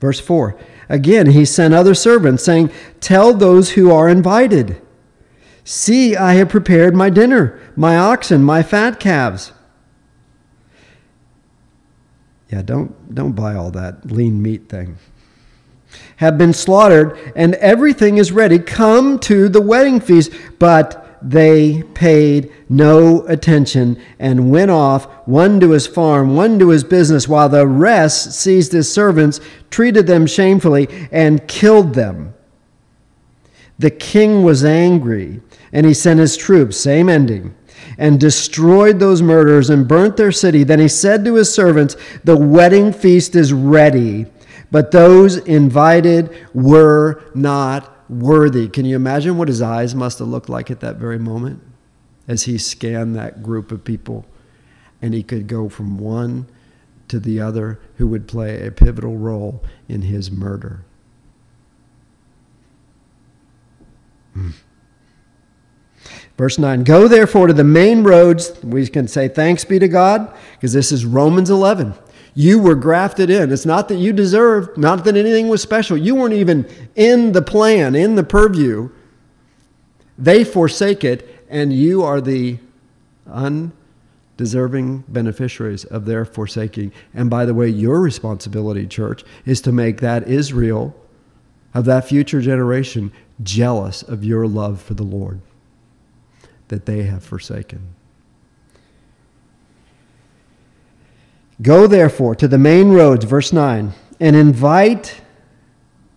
Verse 0.00 0.20
4 0.20 0.58
Again, 0.88 1.26
he 1.30 1.44
sent 1.44 1.74
other 1.74 1.94
servants, 1.94 2.44
saying, 2.44 2.70
Tell 3.00 3.34
those 3.34 3.72
who 3.72 3.90
are 3.90 4.08
invited, 4.08 4.80
See, 5.64 6.16
I 6.16 6.32
have 6.34 6.48
prepared 6.48 6.96
my 6.96 7.10
dinner, 7.10 7.60
my 7.76 7.98
oxen, 7.98 8.42
my 8.42 8.62
fat 8.62 8.98
calves. 8.98 9.52
Yeah, 12.48 12.62
don't, 12.62 13.14
don't 13.14 13.32
buy 13.32 13.54
all 13.54 13.70
that 13.72 14.10
lean 14.10 14.40
meat 14.40 14.70
thing. 14.70 14.96
Have 16.16 16.38
been 16.38 16.54
slaughtered, 16.54 17.18
and 17.36 17.54
everything 17.56 18.16
is 18.16 18.32
ready. 18.32 18.58
Come 18.58 19.18
to 19.20 19.50
the 19.50 19.60
wedding 19.60 20.00
feast. 20.00 20.32
But 20.58 21.06
they 21.22 21.82
paid 21.94 22.52
no 22.68 23.26
attention 23.26 24.00
and 24.18 24.50
went 24.50 24.70
off, 24.70 25.06
one 25.26 25.60
to 25.60 25.70
his 25.70 25.86
farm, 25.86 26.36
one 26.36 26.58
to 26.58 26.68
his 26.68 26.84
business, 26.84 27.28
while 27.28 27.48
the 27.48 27.66
rest 27.66 28.32
seized 28.32 28.72
his 28.72 28.92
servants, 28.92 29.40
treated 29.70 30.06
them 30.06 30.26
shamefully, 30.26 31.08
and 31.10 31.46
killed 31.48 31.94
them. 31.94 32.34
The 33.78 33.90
king 33.90 34.42
was 34.42 34.64
angry, 34.64 35.40
and 35.72 35.86
he 35.86 35.94
sent 35.94 36.20
his 36.20 36.36
troops, 36.36 36.76
same 36.76 37.08
ending, 37.08 37.54
and 37.96 38.18
destroyed 38.18 38.98
those 38.98 39.22
murderers 39.22 39.70
and 39.70 39.86
burnt 39.86 40.16
their 40.16 40.32
city. 40.32 40.64
Then 40.64 40.80
he 40.80 40.88
said 40.88 41.24
to 41.24 41.34
his 41.34 41.52
servants, 41.52 41.96
The 42.24 42.36
wedding 42.36 42.92
feast 42.92 43.36
is 43.36 43.52
ready, 43.52 44.26
but 44.70 44.90
those 44.90 45.36
invited 45.36 46.34
were 46.54 47.22
not 47.34 47.97
worthy. 48.08 48.68
Can 48.68 48.84
you 48.84 48.96
imagine 48.96 49.36
what 49.36 49.48
his 49.48 49.62
eyes 49.62 49.94
must 49.94 50.18
have 50.18 50.28
looked 50.28 50.48
like 50.48 50.70
at 50.70 50.80
that 50.80 50.96
very 50.96 51.18
moment 51.18 51.62
as 52.26 52.44
he 52.44 52.58
scanned 52.58 53.14
that 53.16 53.42
group 53.42 53.72
of 53.72 53.84
people 53.84 54.26
and 55.00 55.14
he 55.14 55.22
could 55.22 55.46
go 55.46 55.68
from 55.68 55.98
one 55.98 56.46
to 57.08 57.18
the 57.18 57.40
other 57.40 57.80
who 57.96 58.06
would 58.08 58.28
play 58.28 58.66
a 58.66 58.70
pivotal 58.70 59.16
role 59.16 59.62
in 59.88 60.02
his 60.02 60.30
murder? 60.30 60.84
Hmm. 64.34 64.50
Verse 66.36 66.58
9 66.58 66.84
Go 66.84 67.08
therefore 67.08 67.48
to 67.48 67.52
the 67.52 67.64
main 67.64 68.04
roads. 68.04 68.52
We 68.62 68.86
can 68.86 69.08
say 69.08 69.28
thanks 69.28 69.64
be 69.64 69.78
to 69.78 69.88
God 69.88 70.32
because 70.52 70.72
this 70.72 70.92
is 70.92 71.04
Romans 71.04 71.50
11. 71.50 71.94
You 72.38 72.60
were 72.60 72.76
grafted 72.76 73.30
in. 73.30 73.50
It's 73.50 73.66
not 73.66 73.88
that 73.88 73.96
you 73.96 74.12
deserved, 74.12 74.78
not 74.78 75.04
that 75.06 75.16
anything 75.16 75.48
was 75.48 75.60
special. 75.60 75.96
You 75.96 76.14
weren't 76.14 76.34
even 76.34 76.70
in 76.94 77.32
the 77.32 77.42
plan, 77.42 77.96
in 77.96 78.14
the 78.14 78.22
purview. 78.22 78.90
They 80.16 80.44
forsake 80.44 81.02
it, 81.02 81.44
and 81.50 81.72
you 81.72 82.04
are 82.04 82.20
the 82.20 82.60
undeserving 83.26 85.02
beneficiaries 85.08 85.84
of 85.86 86.04
their 86.04 86.24
forsaking. 86.24 86.92
And 87.12 87.28
by 87.28 87.44
the 87.44 87.54
way, 87.54 87.66
your 87.70 88.00
responsibility, 88.00 88.86
church, 88.86 89.24
is 89.44 89.60
to 89.62 89.72
make 89.72 90.00
that 90.00 90.28
Israel 90.28 90.94
of 91.74 91.86
that 91.86 92.06
future 92.06 92.40
generation 92.40 93.10
jealous 93.42 94.04
of 94.04 94.24
your 94.24 94.46
love 94.46 94.80
for 94.80 94.94
the 94.94 95.02
Lord 95.02 95.40
that 96.68 96.86
they 96.86 97.02
have 97.02 97.24
forsaken. 97.24 97.96
Go 101.60 101.86
therefore 101.86 102.34
to 102.36 102.46
the 102.46 102.58
main 102.58 102.90
roads, 102.90 103.24
verse 103.24 103.52
9, 103.52 103.92
and 104.20 104.36
invite 104.36 105.20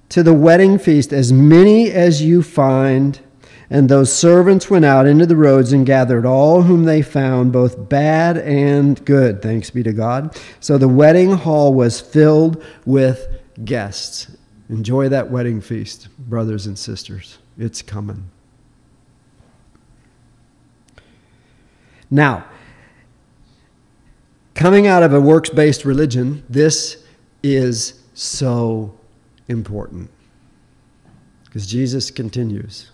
to 0.09 0.21
the 0.21 0.33
wedding 0.33 0.77
feast 0.77 1.11
as 1.11 1.33
many 1.33 1.89
as 1.91 2.21
you 2.21 2.43
find. 2.43 3.19
And 3.69 3.87
those 3.87 4.13
servants 4.13 4.69
went 4.69 4.85
out 4.85 5.07
into 5.07 5.25
the 5.25 5.37
roads 5.37 5.71
and 5.71 5.85
gathered 5.85 6.25
all 6.25 6.63
whom 6.63 6.83
they 6.83 7.01
found, 7.01 7.53
both 7.53 7.89
bad 7.89 8.37
and 8.37 9.03
good. 9.05 9.41
Thanks 9.41 9.69
be 9.69 9.81
to 9.83 9.93
God. 9.93 10.37
So 10.59 10.77
the 10.77 10.89
wedding 10.89 11.31
hall 11.31 11.73
was 11.73 12.01
filled 12.01 12.63
with 12.85 13.27
guests. 13.63 14.27
Enjoy 14.69 15.09
that 15.09 15.31
wedding 15.31 15.61
feast, 15.61 16.09
brothers 16.19 16.67
and 16.67 16.77
sisters. 16.77 17.37
It's 17.57 17.81
coming. 17.81 18.29
Now, 22.09 22.45
coming 24.55 24.87
out 24.87 25.03
of 25.03 25.13
a 25.13 25.21
works 25.21 25.49
based 25.49 25.85
religion, 25.85 26.43
this 26.49 27.03
is 27.43 28.01
so 28.13 28.97
important. 29.47 30.09
Because 31.45 31.67
Jesus 31.67 32.11
continues. 32.11 32.91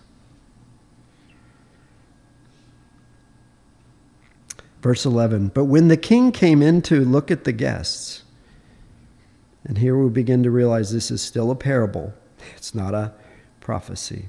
Verse 4.82 5.04
11 5.04 5.48
But 5.48 5.64
when 5.66 5.88
the 5.88 5.96
king 5.96 6.32
came 6.32 6.62
in 6.62 6.82
to 6.82 7.04
look 7.04 7.30
at 7.30 7.44
the 7.44 7.52
guests, 7.52 8.24
and 9.64 9.78
here 9.78 9.96
we 9.98 10.08
begin 10.08 10.42
to 10.42 10.50
realize 10.50 10.92
this 10.92 11.10
is 11.10 11.20
still 11.20 11.50
a 11.50 11.56
parable, 11.56 12.12
it's 12.56 12.74
not 12.74 12.94
a 12.94 13.12
prophecy. 13.60 14.28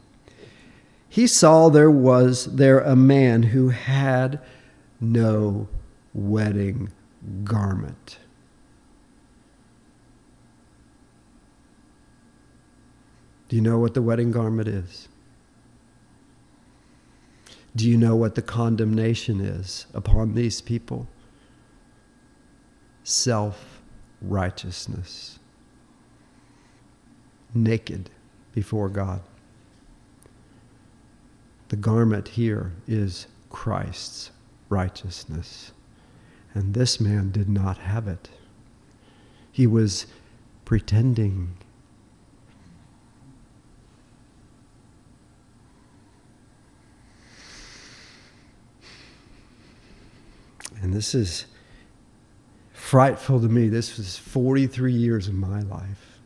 He 1.07 1.25
saw 1.25 1.69
there 1.69 1.89
was 1.89 2.45
there 2.55 2.79
a 2.79 2.95
man 2.95 3.43
who 3.43 3.69
had 3.69 4.39
no 5.01 5.67
wedding 6.13 6.91
garment. 7.43 8.19
Do 13.47 13.55
you 13.55 13.61
know 13.61 13.79
what 13.79 13.95
the 13.95 14.01
wedding 14.01 14.31
garment 14.31 14.67
is? 14.67 15.07
Do 17.75 17.89
you 17.89 17.97
know 17.97 18.15
what 18.15 18.35
the 18.35 18.41
condemnation 18.41 19.41
is 19.41 19.87
upon 19.93 20.35
these 20.35 20.61
people? 20.61 21.07
Self 23.03 23.81
righteousness. 24.21 25.39
Naked 27.53 28.11
before 28.53 28.89
God. 28.89 29.21
The 31.69 31.75
garment 31.75 32.29
here 32.29 32.73
is 32.87 33.27
Christ's 33.49 34.31
righteousness. 34.69 35.71
And 36.53 36.73
this 36.73 36.99
man 36.99 37.31
did 37.31 37.49
not 37.49 37.77
have 37.77 38.07
it. 38.07 38.29
He 39.51 39.67
was 39.67 40.07
pretending. 40.65 41.55
And 50.81 50.93
this 50.93 51.13
is 51.13 51.45
frightful 52.73 53.39
to 53.41 53.47
me. 53.47 53.67
This 53.67 53.97
was 53.97 54.17
43 54.17 54.93
years 54.93 55.27
of 55.27 55.35
my 55.35 55.61
life. 55.61 56.19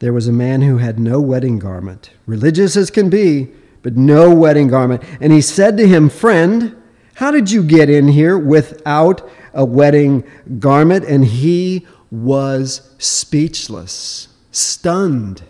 There 0.00 0.12
was 0.12 0.26
a 0.26 0.32
man 0.32 0.62
who 0.62 0.78
had 0.78 0.98
no 0.98 1.20
wedding 1.20 1.58
garment, 1.58 2.10
religious 2.26 2.76
as 2.76 2.90
can 2.90 3.10
be, 3.10 3.48
but 3.82 3.96
no 3.96 4.34
wedding 4.34 4.68
garment. 4.68 5.02
And 5.20 5.32
he 5.32 5.40
said 5.40 5.76
to 5.78 5.86
him, 5.86 6.08
Friend, 6.08 6.76
how 7.14 7.30
did 7.30 7.50
you 7.50 7.62
get 7.62 7.90
in 7.90 8.08
here 8.08 8.38
without 8.38 9.28
a 9.52 9.64
wedding 9.64 10.24
garment? 10.58 11.04
And 11.04 11.24
he 11.24 11.86
was 12.10 12.94
speechless, 12.98 14.28
stunned. 14.50 15.42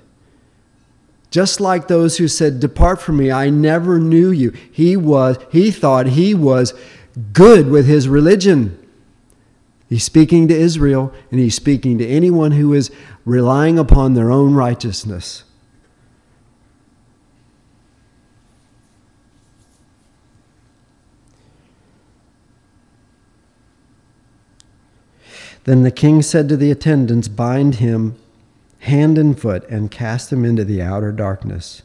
Just 1.30 1.60
like 1.60 1.86
those 1.86 2.18
who 2.18 2.26
said, 2.26 2.60
Depart 2.60 3.00
from 3.00 3.18
me, 3.18 3.30
I 3.30 3.50
never 3.50 3.98
knew 3.98 4.30
you. 4.30 4.50
He 4.50 4.96
was, 4.96 5.38
he 5.52 5.70
thought 5.70 6.08
he 6.08 6.34
was 6.34 6.74
good 7.32 7.68
with 7.68 7.86
his 7.86 8.08
religion. 8.08 8.76
He's 9.88 10.04
speaking 10.04 10.48
to 10.48 10.54
Israel, 10.54 11.12
and 11.30 11.40
he's 11.40 11.54
speaking 11.54 11.98
to 11.98 12.06
anyone 12.06 12.52
who 12.52 12.72
is 12.74 12.90
relying 13.24 13.78
upon 13.78 14.14
their 14.14 14.30
own 14.30 14.54
righteousness. 14.54 15.44
Then 25.70 25.84
the 25.84 25.92
king 25.92 26.20
said 26.20 26.48
to 26.48 26.56
the 26.56 26.72
attendants, 26.72 27.28
Bind 27.28 27.76
him 27.76 28.16
hand 28.80 29.16
and 29.16 29.40
foot 29.40 29.64
and 29.68 29.88
cast 29.88 30.32
him 30.32 30.44
into 30.44 30.64
the 30.64 30.82
outer 30.82 31.12
darkness. 31.12 31.82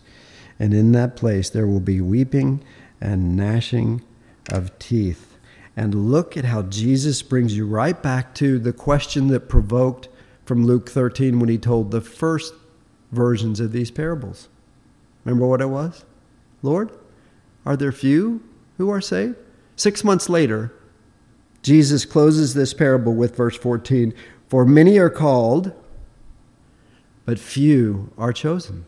And 0.58 0.74
in 0.74 0.92
that 0.94 1.16
place 1.16 1.52
there 1.52 1.68
will 1.68 1.80
be 1.80 2.02
weeping 2.02 2.64
and 3.00 3.36
gnashing 3.36 4.02
of 4.52 4.80
teeth. 4.80 5.38
And 5.78 6.10
look 6.12 6.36
at 6.36 6.46
how 6.46 6.64
Jesus 6.64 7.22
brings 7.22 7.56
you 7.56 7.68
right 7.68 8.02
back 8.02 8.34
to 8.36 8.58
the 8.58 8.74
question 8.74 9.28
that 9.28 9.50
provoked 9.50 10.10
from 10.46 10.66
Luke 10.66 10.90
13 10.90 11.40
when 11.40 11.50
he 11.50 11.60
told 11.60 11.92
the 11.92 12.02
first 12.02 12.56
versions 13.12 13.60
of 13.60 13.72
these 13.72 13.92
parables. 13.92 14.48
Remember 15.26 15.46
what 15.46 15.62
it 15.62 15.70
was? 15.70 16.06
Lord, 16.64 16.90
Are 17.68 17.78
there 17.78 17.92
few 17.92 18.42
who 18.80 18.90
are 18.90 19.00
saved? 19.00 19.36
Six 19.76 20.04
months 20.04 20.28
later, 20.28 20.74
Jesus 21.66 22.06
closes 22.06 22.54
this 22.54 22.76
parable 22.76 23.16
with 23.16 23.36
verse 23.36 23.58
14 23.58 24.14
For 24.48 24.66
many 24.68 25.00
are 25.00 25.10
called, 25.10 25.72
but 27.26 27.40
few 27.40 28.14
are 28.20 28.32
chosen. 28.32 28.86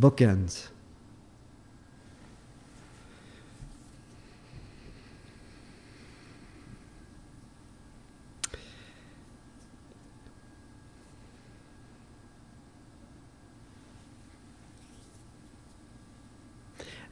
Bookends. 0.00 0.68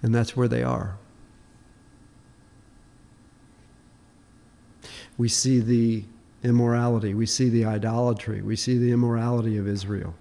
And 0.01 0.15
that's 0.15 0.35
where 0.35 0.49
they 0.49 0.63
are. 0.63 0.97
We 5.19 5.29
see 5.29 5.61
the 5.61 6.05
immorality, 6.43 7.13
we 7.13 7.27
see 7.27 7.51
the 7.51 7.65
idolatry, 7.67 8.41
we 8.41 8.57
see 8.57 8.79
the 8.79 8.93
immorality 8.93 9.59
of 9.59 9.69
Israel. 9.69 10.15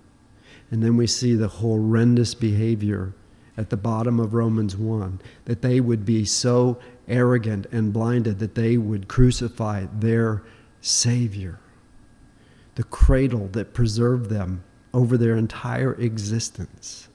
And 0.69 0.83
then 0.83 0.97
we 0.97 1.07
see 1.07 1.35
the 1.35 1.47
horrendous 1.47 2.33
behavior 2.33 3.13
at 3.55 3.69
the 3.69 3.77
bottom 3.77 4.19
of 4.19 4.33
Romans 4.33 4.75
1 4.75 5.21
that 5.45 5.61
they 5.61 5.79
would 5.79 6.05
be 6.05 6.25
so 6.25 6.79
arrogant 7.07 7.67
and 7.71 7.93
blinded 7.93 8.39
that 8.39 8.55
they 8.55 8.75
would 8.77 9.07
crucify 9.07 9.85
their 9.93 10.43
Savior, 10.81 11.59
the 12.75 12.83
cradle 12.83 13.47
that 13.49 13.73
preserved 13.73 14.29
them 14.29 14.63
over 14.93 15.17
their 15.17 15.35
entire 15.35 15.93
existence. 15.93 17.07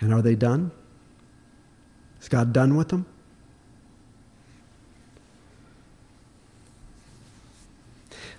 And 0.00 0.12
are 0.12 0.22
they 0.22 0.34
done? 0.34 0.70
Is 2.20 2.28
God 2.28 2.52
done 2.52 2.76
with 2.76 2.88
them? 2.88 3.06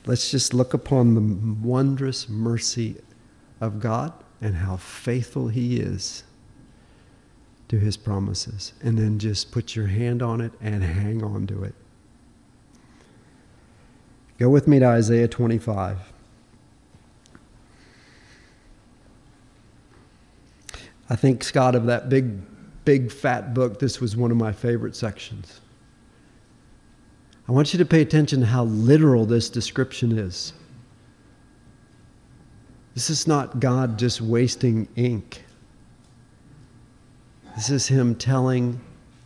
Let's 0.07 0.31
just 0.31 0.53
look 0.53 0.73
upon 0.73 1.15
the 1.15 1.67
wondrous 1.67 2.29
mercy 2.29 2.95
of 3.59 3.81
God 3.81 4.13
and 4.39 4.55
how 4.55 4.77
faithful 4.77 5.49
He 5.49 5.81
is 5.81 6.23
to 7.67 7.77
His 7.77 7.97
promises. 7.97 8.71
And 8.81 8.97
then 8.97 9.19
just 9.19 9.51
put 9.51 9.75
your 9.75 9.87
hand 9.87 10.23
on 10.23 10.39
it 10.39 10.53
and 10.61 10.81
hang 10.81 11.21
on 11.21 11.45
to 11.47 11.63
it. 11.65 11.75
Go 14.39 14.49
with 14.49 14.65
me 14.65 14.79
to 14.79 14.85
Isaiah 14.85 15.27
25. 15.27 15.97
I 21.09 21.15
think, 21.15 21.43
Scott, 21.43 21.75
of 21.75 21.85
that 21.87 22.07
big, 22.07 22.39
big, 22.85 23.11
fat 23.11 23.53
book, 23.53 23.79
this 23.79 23.99
was 23.99 24.15
one 24.15 24.31
of 24.31 24.37
my 24.37 24.53
favorite 24.53 24.95
sections. 24.95 25.59
I 27.47 27.51
want 27.51 27.73
you 27.73 27.79
to 27.79 27.85
pay 27.85 28.01
attention 28.01 28.41
to 28.41 28.45
how 28.45 28.65
literal 28.65 29.25
this 29.25 29.49
description 29.49 30.17
is. 30.17 30.53
This 32.93 33.09
is 33.09 33.27
not 33.27 33.59
God 33.59 33.97
just 33.97 34.21
wasting 34.21 34.87
ink. 34.95 35.43
This 37.55 37.69
is 37.69 37.87
Him 37.87 38.15
telling 38.15 38.81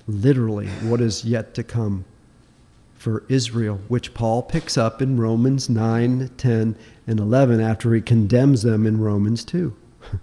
literally 0.08 0.68
what 0.84 1.02
is 1.02 1.26
yet 1.26 1.54
to 1.56 1.64
come 1.64 2.06
for 3.02 3.24
Israel, 3.30 3.80
which 3.88 4.14
Paul 4.14 4.44
picks 4.44 4.78
up 4.78 5.02
in 5.02 5.20
Romans 5.20 5.70
9, 5.70 6.30
10, 6.38 6.76
and 7.08 7.20
11 7.20 7.60
after 7.60 7.96
he 7.96 8.02
condemns 8.02 8.62
them 8.62 8.86
in 8.86 9.00
Romans 9.00 9.44
2. 9.44 9.76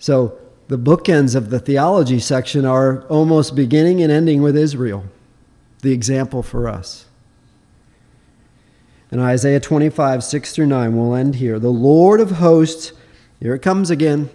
so 0.00 0.36
the 0.66 0.78
bookends 0.78 1.36
of 1.36 1.50
the 1.50 1.60
theology 1.60 2.18
section 2.18 2.64
are 2.64 3.02
almost 3.06 3.54
beginning 3.54 4.02
and 4.02 4.10
ending 4.10 4.42
with 4.42 4.56
Israel, 4.56 5.04
the 5.84 5.92
example 5.92 6.42
for 6.42 6.68
us. 6.68 7.06
In 9.12 9.20
Isaiah 9.20 9.60
25, 9.60 10.24
6 10.24 10.52
through 10.52 10.66
9, 10.66 10.96
we'll 10.96 11.14
end 11.14 11.36
here. 11.36 11.60
The 11.60 11.68
Lord 11.68 12.20
of 12.20 12.32
hosts, 12.32 12.92
here 13.38 13.54
it 13.54 13.62
comes 13.62 13.90
again. 13.90 14.28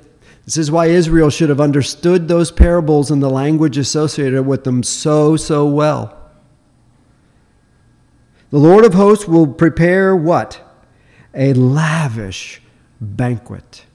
This 0.45 0.55
is 0.55 0.71
why 0.71 0.85
Israel 0.85 1.29
should 1.29 1.49
have 1.49 1.59
understood 1.59 2.27
those 2.27 2.51
parables 2.51 3.11
and 3.11 3.21
the 3.21 3.29
language 3.29 3.77
associated 3.77 4.43
with 4.43 4.63
them 4.63 4.81
so, 4.83 5.35
so 5.35 5.67
well. 5.67 6.15
The 8.51 8.57
Lord 8.57 8.85
of 8.85 8.93
hosts 8.93 9.27
will 9.27 9.47
prepare 9.47 10.15
what? 10.15 10.61
A 11.33 11.53
lavish 11.53 12.61
banquet 13.01 13.85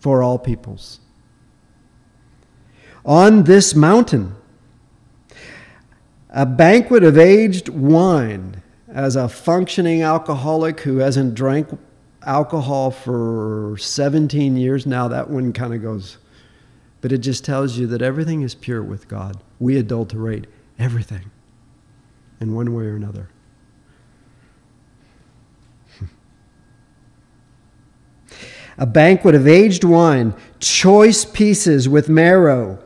for 0.00 0.22
all 0.22 0.38
peoples 0.38 1.00
on 3.04 3.44
this 3.44 3.74
mountain. 3.74 4.34
A 6.34 6.46
banquet 6.46 7.04
of 7.04 7.18
aged 7.18 7.68
wine 7.68 8.62
as 8.88 9.16
a 9.16 9.28
functioning 9.28 10.00
alcoholic 10.00 10.80
who 10.80 10.96
hasn't 10.96 11.34
drank 11.34 11.68
alcohol 12.22 12.90
for 12.90 13.76
17 13.78 14.56
years 14.56 14.86
now, 14.86 15.08
that 15.08 15.28
one 15.28 15.52
kind 15.52 15.74
of 15.74 15.82
goes. 15.82 16.16
But 17.02 17.12
it 17.12 17.18
just 17.18 17.44
tells 17.44 17.76
you 17.76 17.86
that 17.88 18.00
everything 18.00 18.40
is 18.40 18.54
pure 18.54 18.82
with 18.82 19.08
God. 19.08 19.42
We 19.60 19.76
adulterate 19.76 20.46
everything 20.78 21.30
in 22.40 22.54
one 22.54 22.74
way 22.74 22.84
or 22.84 22.96
another. 22.96 23.28
a 28.78 28.86
banquet 28.86 29.34
of 29.34 29.46
aged 29.46 29.84
wine, 29.84 30.32
choice 30.60 31.26
pieces 31.26 31.90
with 31.90 32.08
marrow 32.08 32.78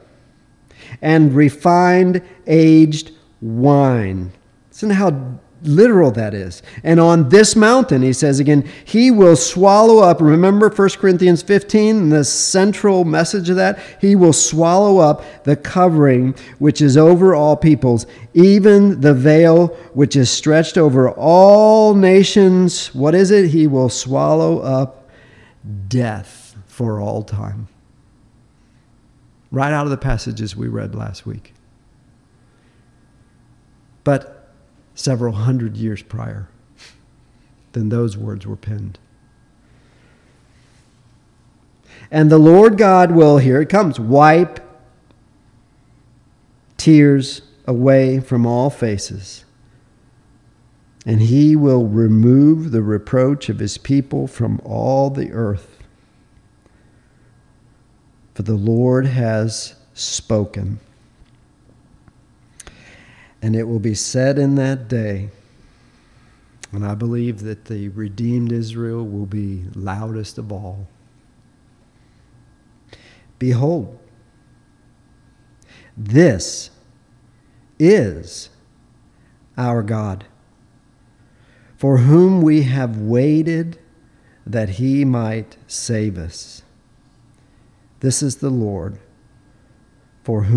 and 1.00 1.32
refined 1.32 2.22
aged 2.48 3.12
wine. 3.46 4.32
Listen 4.70 4.90
how 4.90 5.38
literal 5.62 6.10
that 6.10 6.34
is. 6.34 6.62
And 6.84 7.00
on 7.00 7.28
this 7.28 7.56
mountain, 7.56 8.02
he 8.02 8.12
says 8.12 8.40
again, 8.40 8.68
he 8.84 9.10
will 9.10 9.36
swallow 9.36 9.98
up. 9.98 10.20
Remember 10.20 10.68
1 10.68 10.88
Corinthians 10.90 11.42
15, 11.42 12.10
the 12.10 12.24
central 12.24 13.04
message 13.04 13.48
of 13.48 13.56
that? 13.56 13.78
He 14.00 14.14
will 14.14 14.32
swallow 14.32 14.98
up 14.98 15.24
the 15.44 15.56
covering 15.56 16.34
which 16.58 16.82
is 16.82 16.96
over 16.96 17.34
all 17.34 17.56
peoples, 17.56 18.06
even 18.34 19.00
the 19.00 19.14
veil 19.14 19.68
which 19.94 20.16
is 20.16 20.30
stretched 20.30 20.76
over 20.76 21.10
all 21.10 21.94
nations. 21.94 22.94
What 22.94 23.14
is 23.14 23.30
it? 23.30 23.50
He 23.50 23.66
will 23.66 23.88
swallow 23.88 24.58
up 24.58 25.08
death 25.88 26.56
for 26.66 27.00
all 27.00 27.22
time 27.22 27.68
right 29.50 29.72
out 29.72 29.86
of 29.86 29.90
the 29.90 29.96
passages 29.96 30.54
we 30.54 30.68
read 30.68 30.94
last 30.94 31.24
week. 31.24 31.55
But 34.06 34.52
several 34.94 35.32
hundred 35.32 35.76
years 35.76 36.00
prior 36.00 36.48
than 37.72 37.88
those 37.88 38.16
words 38.16 38.46
were 38.46 38.54
penned. 38.54 39.00
And 42.08 42.30
the 42.30 42.38
Lord 42.38 42.78
God 42.78 43.10
will, 43.10 43.38
here 43.38 43.60
it 43.60 43.68
comes, 43.68 43.98
wipe 43.98 44.60
tears 46.76 47.42
away 47.66 48.20
from 48.20 48.46
all 48.46 48.70
faces. 48.70 49.44
And 51.04 51.20
he 51.20 51.56
will 51.56 51.88
remove 51.88 52.70
the 52.70 52.82
reproach 52.82 53.48
of 53.48 53.58
his 53.58 53.76
people 53.76 54.28
from 54.28 54.60
all 54.64 55.10
the 55.10 55.32
earth. 55.32 55.82
For 58.34 58.44
the 58.44 58.54
Lord 58.54 59.06
has 59.06 59.74
spoken. 59.94 60.78
And 63.46 63.54
it 63.54 63.68
will 63.68 63.78
be 63.78 63.94
said 63.94 64.40
in 64.40 64.56
that 64.56 64.88
day, 64.88 65.28
and 66.72 66.84
I 66.84 66.96
believe 66.96 67.42
that 67.42 67.66
the 67.66 67.90
redeemed 67.90 68.50
Israel 68.50 69.06
will 69.06 69.24
be 69.24 69.66
loudest 69.72 70.36
of 70.36 70.50
all. 70.50 70.88
Behold, 73.38 74.00
this 75.96 76.70
is 77.78 78.48
our 79.56 79.84
God, 79.84 80.24
for 81.76 81.98
whom 81.98 82.42
we 82.42 82.62
have 82.62 82.98
waited 82.98 83.78
that 84.44 84.70
he 84.70 85.04
might 85.04 85.56
save 85.68 86.18
us. 86.18 86.62
This 88.00 88.24
is 88.24 88.38
the 88.38 88.50
Lord, 88.50 88.98
for 90.24 90.42
whom 90.42 90.54